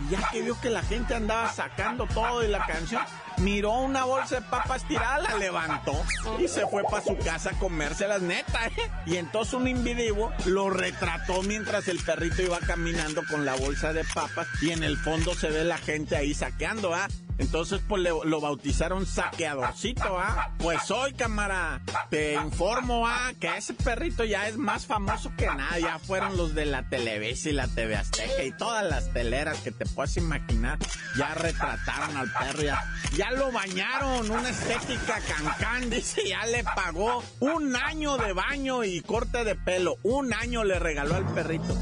Y 0.00 0.10
ya 0.10 0.28
que 0.30 0.42
vio 0.42 0.58
que 0.60 0.70
la 0.70 0.82
gente 0.82 1.14
andaba 1.14 1.52
sacando 1.52 2.06
todo 2.06 2.40
de 2.40 2.48
la 2.48 2.64
canción, 2.66 3.02
miró 3.38 3.72
una 3.72 4.04
bolsa 4.04 4.36
de 4.36 4.42
papas 4.42 4.86
tirada, 4.88 5.18
la 5.18 5.36
levantó 5.36 5.94
y 6.38 6.48
se 6.48 6.66
fue 6.66 6.82
para 6.84 7.04
su 7.04 7.16
casa 7.18 7.50
a 7.50 7.58
comérselas 7.58 8.22
neta, 8.22 8.66
¿eh? 8.66 8.90
Y 9.04 9.16
entonces 9.16 9.54
un 9.54 9.68
individuo 9.68 10.32
lo 10.46 10.70
retrató 10.70 11.42
mientras 11.42 11.88
el 11.88 11.98
perrito 11.98 12.42
iba 12.42 12.58
caminando 12.60 13.22
con 13.30 13.44
la 13.44 13.54
bolsa 13.54 13.92
de 13.92 14.04
papas 14.04 14.46
y 14.62 14.70
en 14.70 14.82
el 14.82 14.96
fondo 14.96 15.34
se 15.34 15.50
ve 15.50 15.64
la 15.64 15.78
gente 15.78 16.16
ahí 16.16 16.34
saqueando, 16.34 16.94
¿ah? 16.94 17.08
Entonces, 17.38 17.80
pues 17.88 18.02
le- 18.02 18.10
lo 18.24 18.40
bautizaron 18.40 19.04
saqueadorcito, 19.06 20.18
¿ah? 20.18 20.50
Pues 20.58 20.90
hoy, 20.90 21.12
cámara, 21.14 21.80
te 22.10 22.34
informo, 22.34 23.06
¿ah? 23.06 23.32
Que 23.38 23.56
ese 23.56 23.74
perrito 23.74 24.24
ya 24.24 24.48
es 24.48 24.56
más 24.56 24.86
famoso 24.86 25.30
que 25.36 25.46
nada. 25.46 25.78
Ya 25.78 25.98
fueron 25.98 26.36
los 26.36 26.54
de 26.54 26.66
la 26.66 26.88
Televisa 26.88 27.50
y 27.50 27.52
la 27.52 27.68
TV 27.68 27.96
Azteca 27.96 28.42
y 28.42 28.52
todas 28.52 28.84
las 28.88 29.12
teleras 29.12 29.58
que 29.60 29.70
te 29.70 29.84
puedas 29.86 30.16
imaginar. 30.16 30.78
Ya 31.18 31.34
retrataron 31.34 32.16
al 32.16 32.30
perro, 32.32 32.62
ya, 32.62 32.82
ya 33.16 33.30
lo 33.32 33.52
bañaron. 33.52 34.30
Una 34.30 34.48
estética 34.48 35.20
cancán, 35.28 35.90
dice, 35.90 36.26
ya 36.28 36.44
le 36.46 36.64
pagó 36.64 37.22
un 37.40 37.76
año 37.76 38.16
de 38.16 38.32
baño 38.32 38.82
y 38.84 39.00
corte 39.02 39.44
de 39.44 39.54
pelo. 39.54 39.96
Un 40.02 40.32
año 40.32 40.64
le 40.64 40.78
regaló 40.78 41.14
al 41.16 41.26
perrito. 41.26 41.76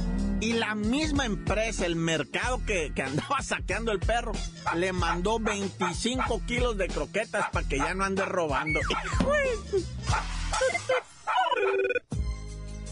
Y 0.45 0.53
la 0.53 0.75
misma 0.75 1.25
empresa, 1.25 1.87
el 1.87 1.97
mercado 1.97 2.61
que, 2.67 2.93
que 2.95 3.01
andaba 3.01 3.41
saqueando 3.43 3.93
el 3.93 3.99
perro, 3.99 4.33
le 4.77 4.93
mandó 4.93 5.39
25 5.39 6.43
kilos 6.47 6.77
de 6.77 6.89
croquetas 6.89 7.49
para 7.51 7.67
que 7.67 7.79
ya 7.79 7.95
no 7.95 8.05
ande 8.05 8.27
robando. 8.27 8.79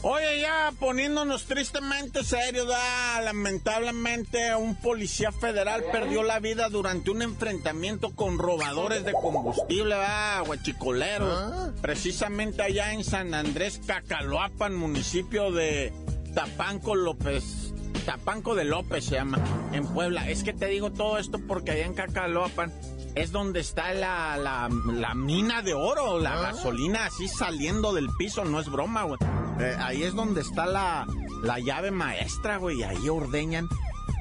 Oye, 0.04 0.40
ya 0.40 0.72
poniéndonos 0.80 1.44
tristemente 1.44 2.24
serios, 2.24 2.66
ah, 2.74 3.20
lamentablemente 3.22 4.54
un 4.56 4.74
policía 4.74 5.30
federal 5.30 5.84
perdió 5.92 6.22
la 6.22 6.40
vida 6.40 6.70
durante 6.70 7.10
un 7.10 7.20
enfrentamiento 7.20 8.16
con 8.16 8.38
robadores 8.38 9.04
de 9.04 9.12
combustible, 9.12 9.94
ah, 9.96 10.42
huachicoleros, 10.44 11.72
precisamente 11.82 12.62
allá 12.62 12.94
en 12.94 13.04
San 13.04 13.34
Andrés, 13.34 13.80
Cacaloapan, 13.86 14.74
municipio 14.74 15.52
de 15.52 15.92
Tapanco 16.34 16.94
López, 16.94 17.72
Tapanco 18.06 18.54
de 18.54 18.64
López 18.64 19.04
se 19.04 19.14
llama, 19.16 19.38
en 19.72 19.86
Puebla. 19.86 20.28
Es 20.28 20.42
que 20.42 20.52
te 20.52 20.66
digo 20.66 20.90
todo 20.92 21.18
esto 21.18 21.38
porque 21.46 21.72
allá 21.72 21.86
en 21.86 21.94
Cacaloapan 21.94 22.72
es 23.14 23.30
donde 23.30 23.60
está 23.60 23.92
la, 23.92 24.36
la, 24.38 24.68
la 24.92 25.14
mina 25.14 25.62
de 25.62 25.74
oro, 25.74 26.18
la 26.18 26.36
gasolina 26.36 27.06
así 27.06 27.28
saliendo 27.28 27.92
del 27.92 28.08
piso, 28.18 28.44
no 28.44 28.58
es 28.60 28.70
broma, 28.70 29.02
güey. 29.02 29.18
Eh, 29.60 29.76
ahí 29.78 30.02
es 30.02 30.14
donde 30.14 30.40
está 30.40 30.66
la, 30.66 31.06
la 31.42 31.58
llave 31.58 31.90
maestra, 31.90 32.56
güey, 32.56 32.80
y 32.80 32.82
ahí 32.84 33.08
ordeñan, 33.08 33.68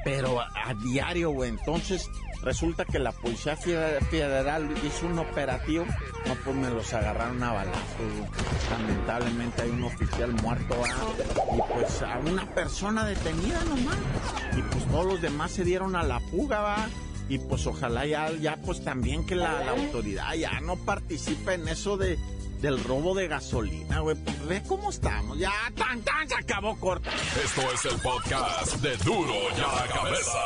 pero 0.04 0.40
a, 0.40 0.50
a 0.66 0.74
diario, 0.74 1.30
güey. 1.30 1.48
Entonces, 1.50 2.10
resulta 2.42 2.84
que 2.84 2.98
la 2.98 3.12
Policía 3.12 3.56
Fe- 3.56 4.00
Federal 4.10 4.68
hizo 4.84 5.06
un 5.06 5.18
operativo, 5.18 5.84
no, 6.26 6.34
pues 6.44 6.56
me 6.56 6.70
los 6.70 6.92
agarraron 6.92 7.42
a 7.42 7.52
balazos. 7.52 7.82
Lamentablemente 8.70 9.62
hay 9.62 9.70
un 9.70 9.84
oficial 9.84 10.32
muerto, 10.34 10.74
ah, 10.84 11.54
y 11.56 11.72
pues 11.74 12.02
a 12.02 12.18
una 12.18 12.46
persona 12.54 13.04
detenida 13.04 13.62
nomás. 13.64 13.96
Y 14.56 14.62
pues 14.62 14.84
todos 14.86 15.06
los 15.06 15.22
demás 15.22 15.50
se 15.52 15.64
dieron 15.64 15.96
a 15.96 16.02
la 16.02 16.20
fuga, 16.20 16.60
va. 16.60 16.88
Y 17.28 17.38
pues 17.38 17.66
ojalá 17.66 18.04
ya, 18.04 18.30
ya 18.32 18.56
pues 18.56 18.84
también 18.84 19.24
que 19.24 19.36
la, 19.36 19.62
la 19.64 19.70
autoridad 19.72 20.34
ya 20.34 20.60
no 20.60 20.76
participe 20.76 21.54
en 21.54 21.68
eso 21.68 21.96
de 21.96 22.18
del 22.60 22.82
robo 22.84 23.14
de 23.14 23.26
gasolina, 23.26 24.00
güey. 24.00 24.14
Pues 24.16 24.46
ve 24.46 24.62
cómo 24.68 24.90
estamos. 24.90 25.36
Ya 25.38 25.52
tan 25.76 26.00
tan 26.02 26.28
se 26.28 26.34
acabó 26.36 26.76
corta. 26.78 27.10
Esto 27.42 27.62
es 27.72 27.84
el 27.92 27.98
podcast 28.00 28.76
de 28.76 28.96
Duro 28.98 29.32
y 29.56 29.60
a 29.60 29.66
la 29.86 29.92
Cabeza. 29.92 30.38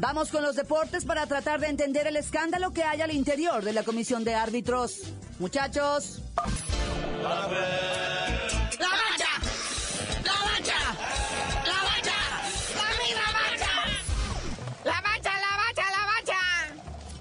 Vamos 0.00 0.30
con 0.30 0.42
los 0.42 0.56
deportes 0.56 1.04
para 1.04 1.26
tratar 1.26 1.60
de 1.60 1.66
entender 1.66 2.06
el 2.06 2.16
escándalo 2.16 2.72
que 2.72 2.82
hay 2.82 3.02
al 3.02 3.12
interior 3.12 3.62
de 3.62 3.74
la 3.74 3.82
comisión 3.82 4.24
de 4.24 4.34
árbitros. 4.34 5.02
Muchachos, 5.38 6.22
¡La 7.22 7.28
bacha! 7.28 7.68
¡La 8.78 8.88
bacha! 8.88 10.80
¡La 11.66 11.82
bacha! 11.84 12.18
¡La 12.76 12.88
misma 13.04 13.26
bacha! 13.34 13.72
La 14.84 15.00
bacha, 15.02 15.32
la 15.38 15.56
bacha, 15.58 15.84
la 15.90 16.06
bacha. 16.06 16.40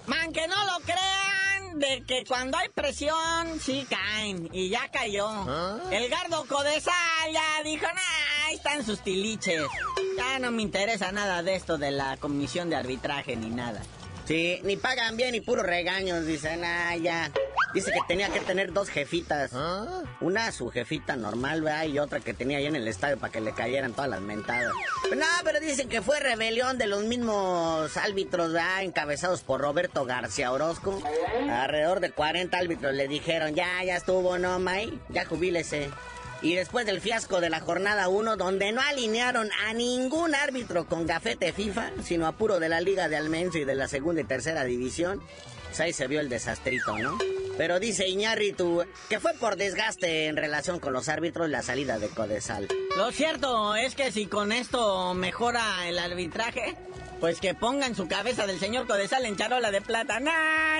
Man, 0.08 0.32
que 0.32 0.48
no 0.48 0.64
lo 0.64 0.80
crean 0.86 1.80
de 1.80 2.04
que 2.08 2.24
cuando 2.26 2.58
hay 2.58 2.70
presión, 2.70 3.60
sí 3.60 3.86
caen. 3.90 4.50
Y 4.54 4.70
ya 4.70 4.90
cayó. 4.90 5.30
El 5.92 6.10
gardo 6.10 6.46
Codesal 6.46 6.94
ya 7.34 7.62
dijo, 7.66 7.88
nah, 7.88 8.46
ahí 8.48 8.56
están 8.56 8.86
sus 8.86 9.02
tiliches. 9.02 9.68
Ya 10.20 10.38
no 10.38 10.52
me 10.52 10.62
interesa 10.62 11.14
nada 11.14 11.44
de 11.44 11.56
esto 11.56 11.78
de 11.78 11.92
la 11.92 12.18
comisión 12.18 12.70
de 12.70 12.76
arbitraje 12.76 13.38
ni 13.38 13.50
nada. 13.50 13.82
Sí, 14.26 14.60
ni 14.64 14.76
pagan 14.76 15.16
bien 15.16 15.32
ni 15.32 15.40
puros 15.40 15.66
regaños, 15.66 16.26
dicen, 16.26 16.62
ah, 16.66 16.94
ya. 16.98 17.32
Dice 17.74 17.92
que 17.92 18.00
tenía 18.06 18.28
que 18.30 18.42
tener 18.42 18.74
dos 18.74 18.90
jefitas. 18.90 19.52
Una 20.20 20.52
su 20.52 20.70
jefita 20.70 21.16
normal, 21.16 21.62
¿verdad? 21.62 21.86
Y 21.86 22.00
otra 22.00 22.20
que 22.20 22.34
tenía 22.34 22.58
ahí 22.58 22.66
en 22.66 22.76
el 22.76 22.88
estadio 22.88 23.18
para 23.18 23.32
que 23.32 23.40
le 23.40 23.54
cayeran 23.54 23.94
todas 23.94 24.10
las 24.10 24.20
mentadas. 24.20 24.74
Pero 25.04 25.16
no, 25.16 25.26
pero 25.46 25.62
dicen 25.62 25.88
que 25.88 26.02
fue 26.02 26.20
rebelión 26.20 26.78
de 26.78 26.88
los 26.88 27.06
mismos 27.06 27.96
árbitros, 27.96 28.52
¿verdad? 28.52 28.84
Encabezados 28.84 29.42
por 29.42 29.62
Roberto 29.62 30.04
García 30.04 30.52
Orozco. 30.52 31.02
Alrededor 31.50 32.02
de 32.02 32.12
40 32.12 32.58
árbitros 32.58 32.94
le 32.94 33.08
dijeron, 33.08 33.56
ya, 33.56 33.84
ya 33.86 33.96
estuvo, 33.96 34.38
¿no, 34.38 34.60
May? 34.60 35.00
Ya 35.10 35.24
jubílese. 35.26 35.90
Y 36.42 36.56
después 36.56 36.86
del 36.86 37.02
fiasco 37.02 37.42
de 37.42 37.50
la 37.50 37.60
jornada 37.60 38.08
1, 38.08 38.38
donde 38.38 38.72
no 38.72 38.82
alinearon 38.82 39.50
a 39.68 39.74
ningún 39.74 40.36
árbitro 40.36 40.86
con 40.86 41.06
gafete 41.06 41.52
FIFA, 41.52 41.92
sino 42.04 42.28
a 42.28 42.32
puro 42.32 42.60
de 42.60 42.70
la 42.70 42.80
Liga 42.80 43.10
de 43.10 43.18
Almenso 43.18 43.58
y 43.58 43.66
de 43.66 43.76
la 43.76 43.88
segunda 43.88 44.22
y 44.22 44.24
tercera 44.24 44.64
división, 44.64 45.22
pues 45.68 45.80
ahí 45.82 45.94
se 45.94 46.08
vio 46.08 46.22
el 46.22 46.30
desastrito, 46.30 46.98
¿no? 46.98 47.18
Pero 47.58 47.82
dice 47.82 48.08
Iñárritu 48.08 48.86
que 49.10 49.20
fue 49.20 49.34
por 49.34 49.58
desgaste 49.58 50.28
en 50.28 50.38
relación 50.38 50.80
con 50.80 50.94
los 50.94 51.10
árbitros 51.10 51.50
la 51.50 51.62
salida 51.62 52.00
de 52.00 52.08
Codesal. 52.08 52.70
Lo 52.96 53.12
cierto 53.12 53.76
es 53.76 53.96
que 53.96 54.14
si 54.14 54.28
con 54.28 54.54
esto 54.54 55.14
mejora 55.14 55.86
el 55.88 56.00
arbitraje, 56.00 56.78
pues 57.20 57.42
que 57.42 57.54
pongan 57.54 57.96
su 57.96 58.08
cabeza 58.08 58.48
del 58.48 58.60
señor 58.60 58.88
Codesal 58.88 59.26
en 59.26 59.36
charola 59.36 59.72
de 59.72 59.82
plata. 59.82 60.22
¡Nah, 60.22 60.80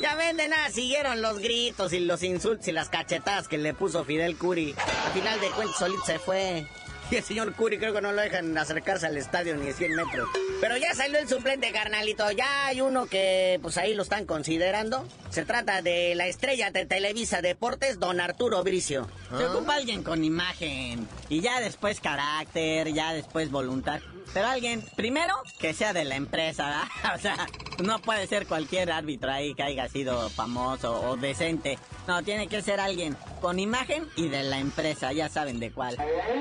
ya! 0.00 0.08
Ya 0.08 0.14
ven, 0.14 0.36
de 0.36 0.48
nada, 0.48 0.70
siguieron 0.70 1.20
los 1.22 1.38
gritos 1.38 1.92
y 1.92 2.00
los 2.00 2.22
insultos 2.22 2.68
y 2.68 2.72
las 2.72 2.88
cachetadas 2.88 3.48
que 3.48 3.58
le 3.58 3.74
puso 3.74 4.04
Fidel 4.04 4.36
Curi. 4.36 4.74
Al 5.06 5.12
final 5.12 5.40
de 5.40 5.48
cuentas, 5.50 5.76
solito 5.78 6.04
se 6.04 6.18
fue. 6.18 6.66
Y 7.10 7.16
el 7.16 7.24
señor 7.24 7.54
Curi 7.54 7.78
creo 7.78 7.94
que 7.94 8.00
no 8.00 8.12
lo 8.12 8.20
dejan 8.20 8.56
acercarse 8.58 9.06
al 9.06 9.16
estadio 9.16 9.56
ni 9.56 9.72
100 9.72 9.94
metros. 9.94 10.28
Pero 10.60 10.76
ya 10.76 10.94
salió 10.94 11.18
el 11.18 11.28
suplente, 11.28 11.72
carnalito. 11.72 12.30
Ya 12.32 12.66
hay 12.66 12.80
uno 12.80 13.06
que, 13.06 13.58
pues 13.62 13.78
ahí 13.78 13.94
lo 13.94 14.02
están 14.02 14.26
considerando. 14.26 15.06
Se 15.30 15.44
trata 15.44 15.82
de 15.82 16.14
la 16.14 16.26
estrella 16.26 16.70
de 16.70 16.84
Televisa 16.84 17.40
Deportes, 17.40 17.98
don 17.98 18.20
Arturo 18.20 18.62
Bricio. 18.62 19.08
Se 19.36 19.46
ocupa 19.46 19.74
alguien 19.74 20.02
con 20.02 20.24
imagen. 20.24 21.06
Y 21.28 21.40
ya 21.40 21.60
después 21.60 22.00
carácter, 22.00 22.92
ya 22.92 23.12
después 23.12 23.50
voluntad. 23.50 24.00
Pero 24.34 24.46
alguien, 24.46 24.82
primero, 24.94 25.34
que 25.58 25.72
sea 25.72 25.92
de 25.92 26.04
la 26.04 26.16
empresa, 26.16 26.66
¿verdad? 26.66 27.14
O 27.14 27.18
sea, 27.18 27.46
no 27.82 27.98
puede 28.00 28.26
ser 28.26 28.46
cualquier 28.46 28.92
árbitro 28.92 29.32
ahí 29.32 29.54
que 29.54 29.62
haya 29.62 29.88
sido 29.88 30.28
famoso 30.30 31.00
o 31.00 31.16
decente. 31.16 31.78
No, 32.06 32.22
tiene 32.22 32.48
que 32.48 32.62
ser 32.62 32.80
alguien 32.80 33.16
con 33.40 33.58
imagen 33.58 34.06
y 34.16 34.28
de 34.28 34.42
la 34.42 34.58
empresa, 34.58 35.12
ya 35.12 35.28
saben 35.28 35.60
de 35.60 35.70
cuál. 35.70 35.96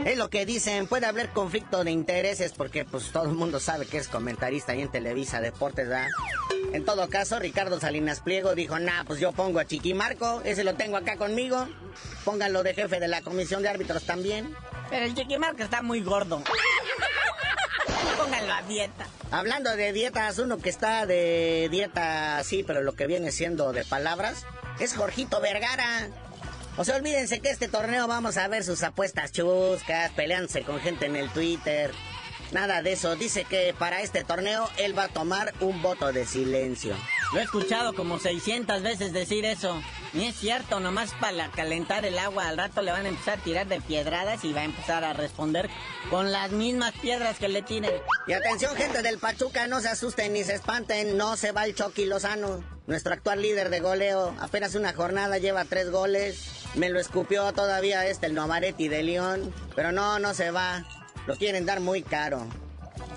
Es 0.05 0.17
lo 0.17 0.29
que 0.29 0.45
dicen, 0.57 0.87
puede 0.87 1.05
haber 1.05 1.29
conflicto 1.29 1.83
de 1.83 1.91
intereses 1.91 2.51
porque 2.51 2.83
pues 2.83 3.11
todo 3.11 3.25
el 3.25 3.33
mundo 3.33 3.59
sabe 3.59 3.85
que 3.85 3.99
es 3.99 4.07
comentarista 4.07 4.71
ahí 4.71 4.81
en 4.81 4.89
Televisa 4.89 5.39
Deportes, 5.39 5.87
¿verdad? 5.87 6.07
En 6.73 6.83
todo 6.83 7.07
caso, 7.09 7.37
Ricardo 7.37 7.79
Salinas 7.79 8.21
Pliego 8.21 8.55
dijo, 8.55 8.79
nah, 8.79 9.03
pues 9.03 9.19
yo 9.19 9.33
pongo 9.33 9.59
a 9.59 9.65
Chiquimarco, 9.65 10.41
ese 10.45 10.63
lo 10.63 10.73
tengo 10.73 10.97
acá 10.97 11.15
conmigo. 11.15 11.67
Pónganlo 12.25 12.63
de 12.63 12.73
jefe 12.73 12.99
de 12.99 13.07
la 13.07 13.21
comisión 13.21 13.61
de 13.61 13.69
árbitros 13.69 14.05
también. 14.05 14.55
Pero 14.89 15.05
el 15.05 15.13
Chiquimarco 15.13 15.61
está 15.61 15.83
muy 15.83 16.01
gordo. 16.01 16.41
Pónganlo 18.17 18.53
a 18.55 18.63
dieta. 18.63 19.05
Hablando 19.29 19.75
de 19.75 19.93
dietas, 19.93 20.39
uno 20.39 20.57
que 20.57 20.69
está 20.69 21.05
de 21.05 21.67
dieta, 21.69 22.43
sí, 22.43 22.63
pero 22.65 22.81
lo 22.81 22.93
que 22.93 23.05
viene 23.05 23.31
siendo 23.31 23.73
de 23.73 23.85
palabras, 23.85 24.43
es 24.79 24.95
Jorgito 24.95 25.39
Vergara. 25.39 26.09
O 26.77 26.85
sea, 26.85 26.95
olvídense 26.95 27.39
que 27.39 27.49
este 27.49 27.67
torneo 27.67 28.07
vamos 28.07 28.37
a 28.37 28.47
ver 28.47 28.63
sus 28.63 28.83
apuestas 28.83 29.31
chuscas, 29.31 30.11
peleándose 30.11 30.61
con 30.61 30.79
gente 30.79 31.07
en 31.07 31.15
el 31.15 31.29
Twitter. 31.31 31.91
Nada 32.51 32.81
de 32.81 32.93
eso. 32.93 33.15
Dice 33.15 33.45
que 33.45 33.73
para 33.77 34.01
este 34.01 34.23
torneo 34.23 34.69
él 34.77 34.97
va 34.97 35.05
a 35.05 35.07
tomar 35.09 35.53
un 35.59 35.81
voto 35.81 36.13
de 36.13 36.25
silencio. 36.25 36.95
Lo 37.33 37.39
he 37.39 37.43
escuchado 37.43 37.93
como 37.93 38.19
600 38.19 38.83
veces 38.83 39.11
decir 39.11 39.43
eso. 39.43 39.81
Ni 40.13 40.27
es 40.27 40.35
cierto, 40.35 40.79
nomás 40.79 41.13
para 41.19 41.49
calentar 41.51 42.05
el 42.05 42.17
agua. 42.17 42.47
Al 42.47 42.57
rato 42.57 42.81
le 42.81 42.91
van 42.91 43.05
a 43.05 43.09
empezar 43.09 43.39
a 43.39 43.43
tirar 43.43 43.67
de 43.67 43.81
piedradas 43.81 44.45
y 44.45 44.53
va 44.53 44.61
a 44.61 44.65
empezar 44.65 45.03
a 45.03 45.13
responder 45.13 45.69
con 46.09 46.31
las 46.31 46.51
mismas 46.51 46.93
piedras 46.93 47.37
que 47.37 47.49
le 47.49 47.63
tiren. 47.63 47.91
Y 48.27 48.33
atención, 48.33 48.75
gente 48.75 49.01
del 49.01 49.17
Pachuca, 49.17 49.67
no 49.67 49.81
se 49.81 49.89
asusten 49.89 50.31
ni 50.31 50.43
se 50.43 50.53
espanten. 50.53 51.17
No 51.17 51.35
se 51.35 51.51
va 51.51 51.65
el 51.65 51.75
Chucky 51.75 52.05
Lozano. 52.05 52.63
Nuestro 52.87 53.13
actual 53.13 53.41
líder 53.41 53.69
de 53.69 53.81
goleo. 53.81 54.33
Apenas 54.39 54.75
una 54.75 54.93
jornada 54.93 55.37
lleva 55.37 55.65
tres 55.65 55.91
goles. 55.91 56.56
Me 56.77 56.89
lo 56.89 56.99
escupió 56.99 57.51
todavía 57.53 58.05
este, 58.05 58.27
el 58.27 58.35
Novaretti 58.35 58.87
de 58.87 59.03
León. 59.03 59.53
Pero 59.75 59.91
no, 59.91 60.19
no 60.19 60.33
se 60.33 60.51
va. 60.51 60.85
Lo 61.25 61.35
quieren 61.35 61.65
dar 61.65 61.79
muy 61.79 62.03
caro. 62.03 62.45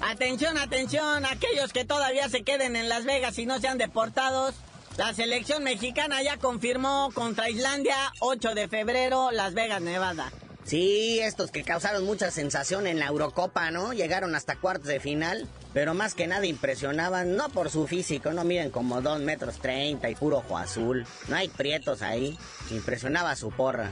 Atención, 0.01 0.57
atención, 0.57 1.27
aquellos 1.27 1.73
que 1.73 1.85
todavía 1.85 2.29
se 2.31 2.43
queden 2.43 2.75
en 2.75 2.89
Las 2.89 3.05
Vegas 3.05 3.39
y 3.39 3.45
no 3.45 3.61
sean 3.61 3.77
deportados. 3.77 4.55
La 4.97 5.13
selección 5.13 5.63
mexicana 5.63 6.23
ya 6.23 6.39
confirmó 6.39 7.11
contra 7.15 7.51
Islandia 7.51 7.97
8 8.21 8.55
de 8.55 8.69
febrero, 8.69 9.31
Las 9.31 9.53
Vegas, 9.55 9.83
Nevada. 9.83 10.33
Sí, 10.65 11.19
estos 11.21 11.51
que 11.51 11.65
causaron 11.65 12.05
mucha 12.05 12.31
sensación 12.31 12.87
en 12.87 13.01
la 13.01 13.07
Eurocopa, 13.07 13.71
¿no? 13.71 13.93
Llegaron 13.93 14.35
hasta 14.35 14.57
cuartos 14.57 14.87
de 14.87 15.01
final, 15.01 15.49
pero 15.73 15.95
más 15.95 16.15
que 16.15 16.27
nada 16.27 16.47
impresionaban, 16.47 17.37
no 17.37 17.49
por 17.49 17.71
su 17.71 17.87
físico, 17.87 18.33
no 18.33 18.45
miren 18.45 18.71
como 18.71 19.01
2 19.01 19.21
metros 19.21 19.59
30 19.59 20.09
y 20.11 20.15
puro 20.15 20.39
ojo 20.39 20.59
azul. 20.59 21.07
No 21.29 21.37
hay 21.37 21.49
prietos 21.49 22.03
ahí, 22.03 22.39
impresionaba 22.71 23.35
su 23.37 23.51
porra. 23.51 23.91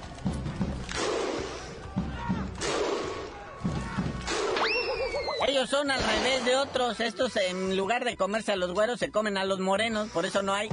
Ellos 5.49 5.71
son 5.71 5.91
al 5.91 6.03
revés 6.03 6.45
de 6.45 6.57
otros. 6.57 7.01
Estos, 7.01 7.35
en 7.37 7.75
lugar 7.75 8.05
de 8.05 8.19
comerse 8.19 8.53
a 8.53 8.57
los 8.57 8.75
güeros, 8.75 9.01
se 9.01 9.11
comen 9.11 9.39
a 9.39 9.47
los 9.47 9.61
morenos. 9.61 10.11
Por 10.11 10.27
eso 10.27 10.43
no 10.43 10.53
hay. 10.53 10.69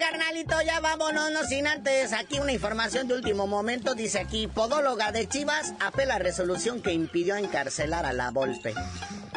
Carnalito, 0.00 0.60
ya 0.62 0.80
vámonos, 0.80 1.30
no 1.30 1.44
sin 1.44 1.66
antes. 1.66 2.14
Aquí 2.14 2.38
una 2.40 2.52
información 2.52 3.06
de 3.06 3.14
último 3.14 3.46
momento. 3.46 3.94
Dice 3.94 4.18
aquí, 4.18 4.46
podóloga 4.46 5.12
de 5.12 5.28
Chivas 5.28 5.74
apela 5.78 6.14
a 6.14 6.18
resolución 6.18 6.80
que 6.80 6.92
impidió 6.92 7.36
encarcelar 7.36 8.06
a 8.06 8.14
la 8.14 8.30
Volpe. 8.30 8.72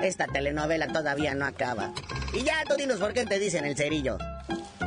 Esta 0.01 0.25
telenovela 0.25 0.87
todavía 0.87 1.35
no 1.35 1.45
acaba. 1.45 1.91
Y 2.33 2.43
ya, 2.43 2.63
tú 2.65 2.75
dinos 2.75 2.99
por 2.99 3.13
qué 3.13 3.25
te 3.25 3.39
dicen 3.39 3.65
el 3.65 3.75
cerillo. 3.75 4.17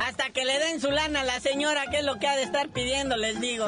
Hasta 0.03 0.31
que 0.31 0.45
le 0.45 0.57
den 0.57 0.81
su 0.81 0.89
lana 0.89 1.21
a 1.21 1.25
la 1.25 1.39
señora, 1.39 1.85
que 1.91 1.99
es 1.99 2.03
lo 2.05 2.17
que 2.17 2.27
ha 2.27 2.35
de 2.35 2.43
estar 2.43 2.69
pidiendo, 2.69 3.15
les 3.15 3.39
digo. 3.39 3.67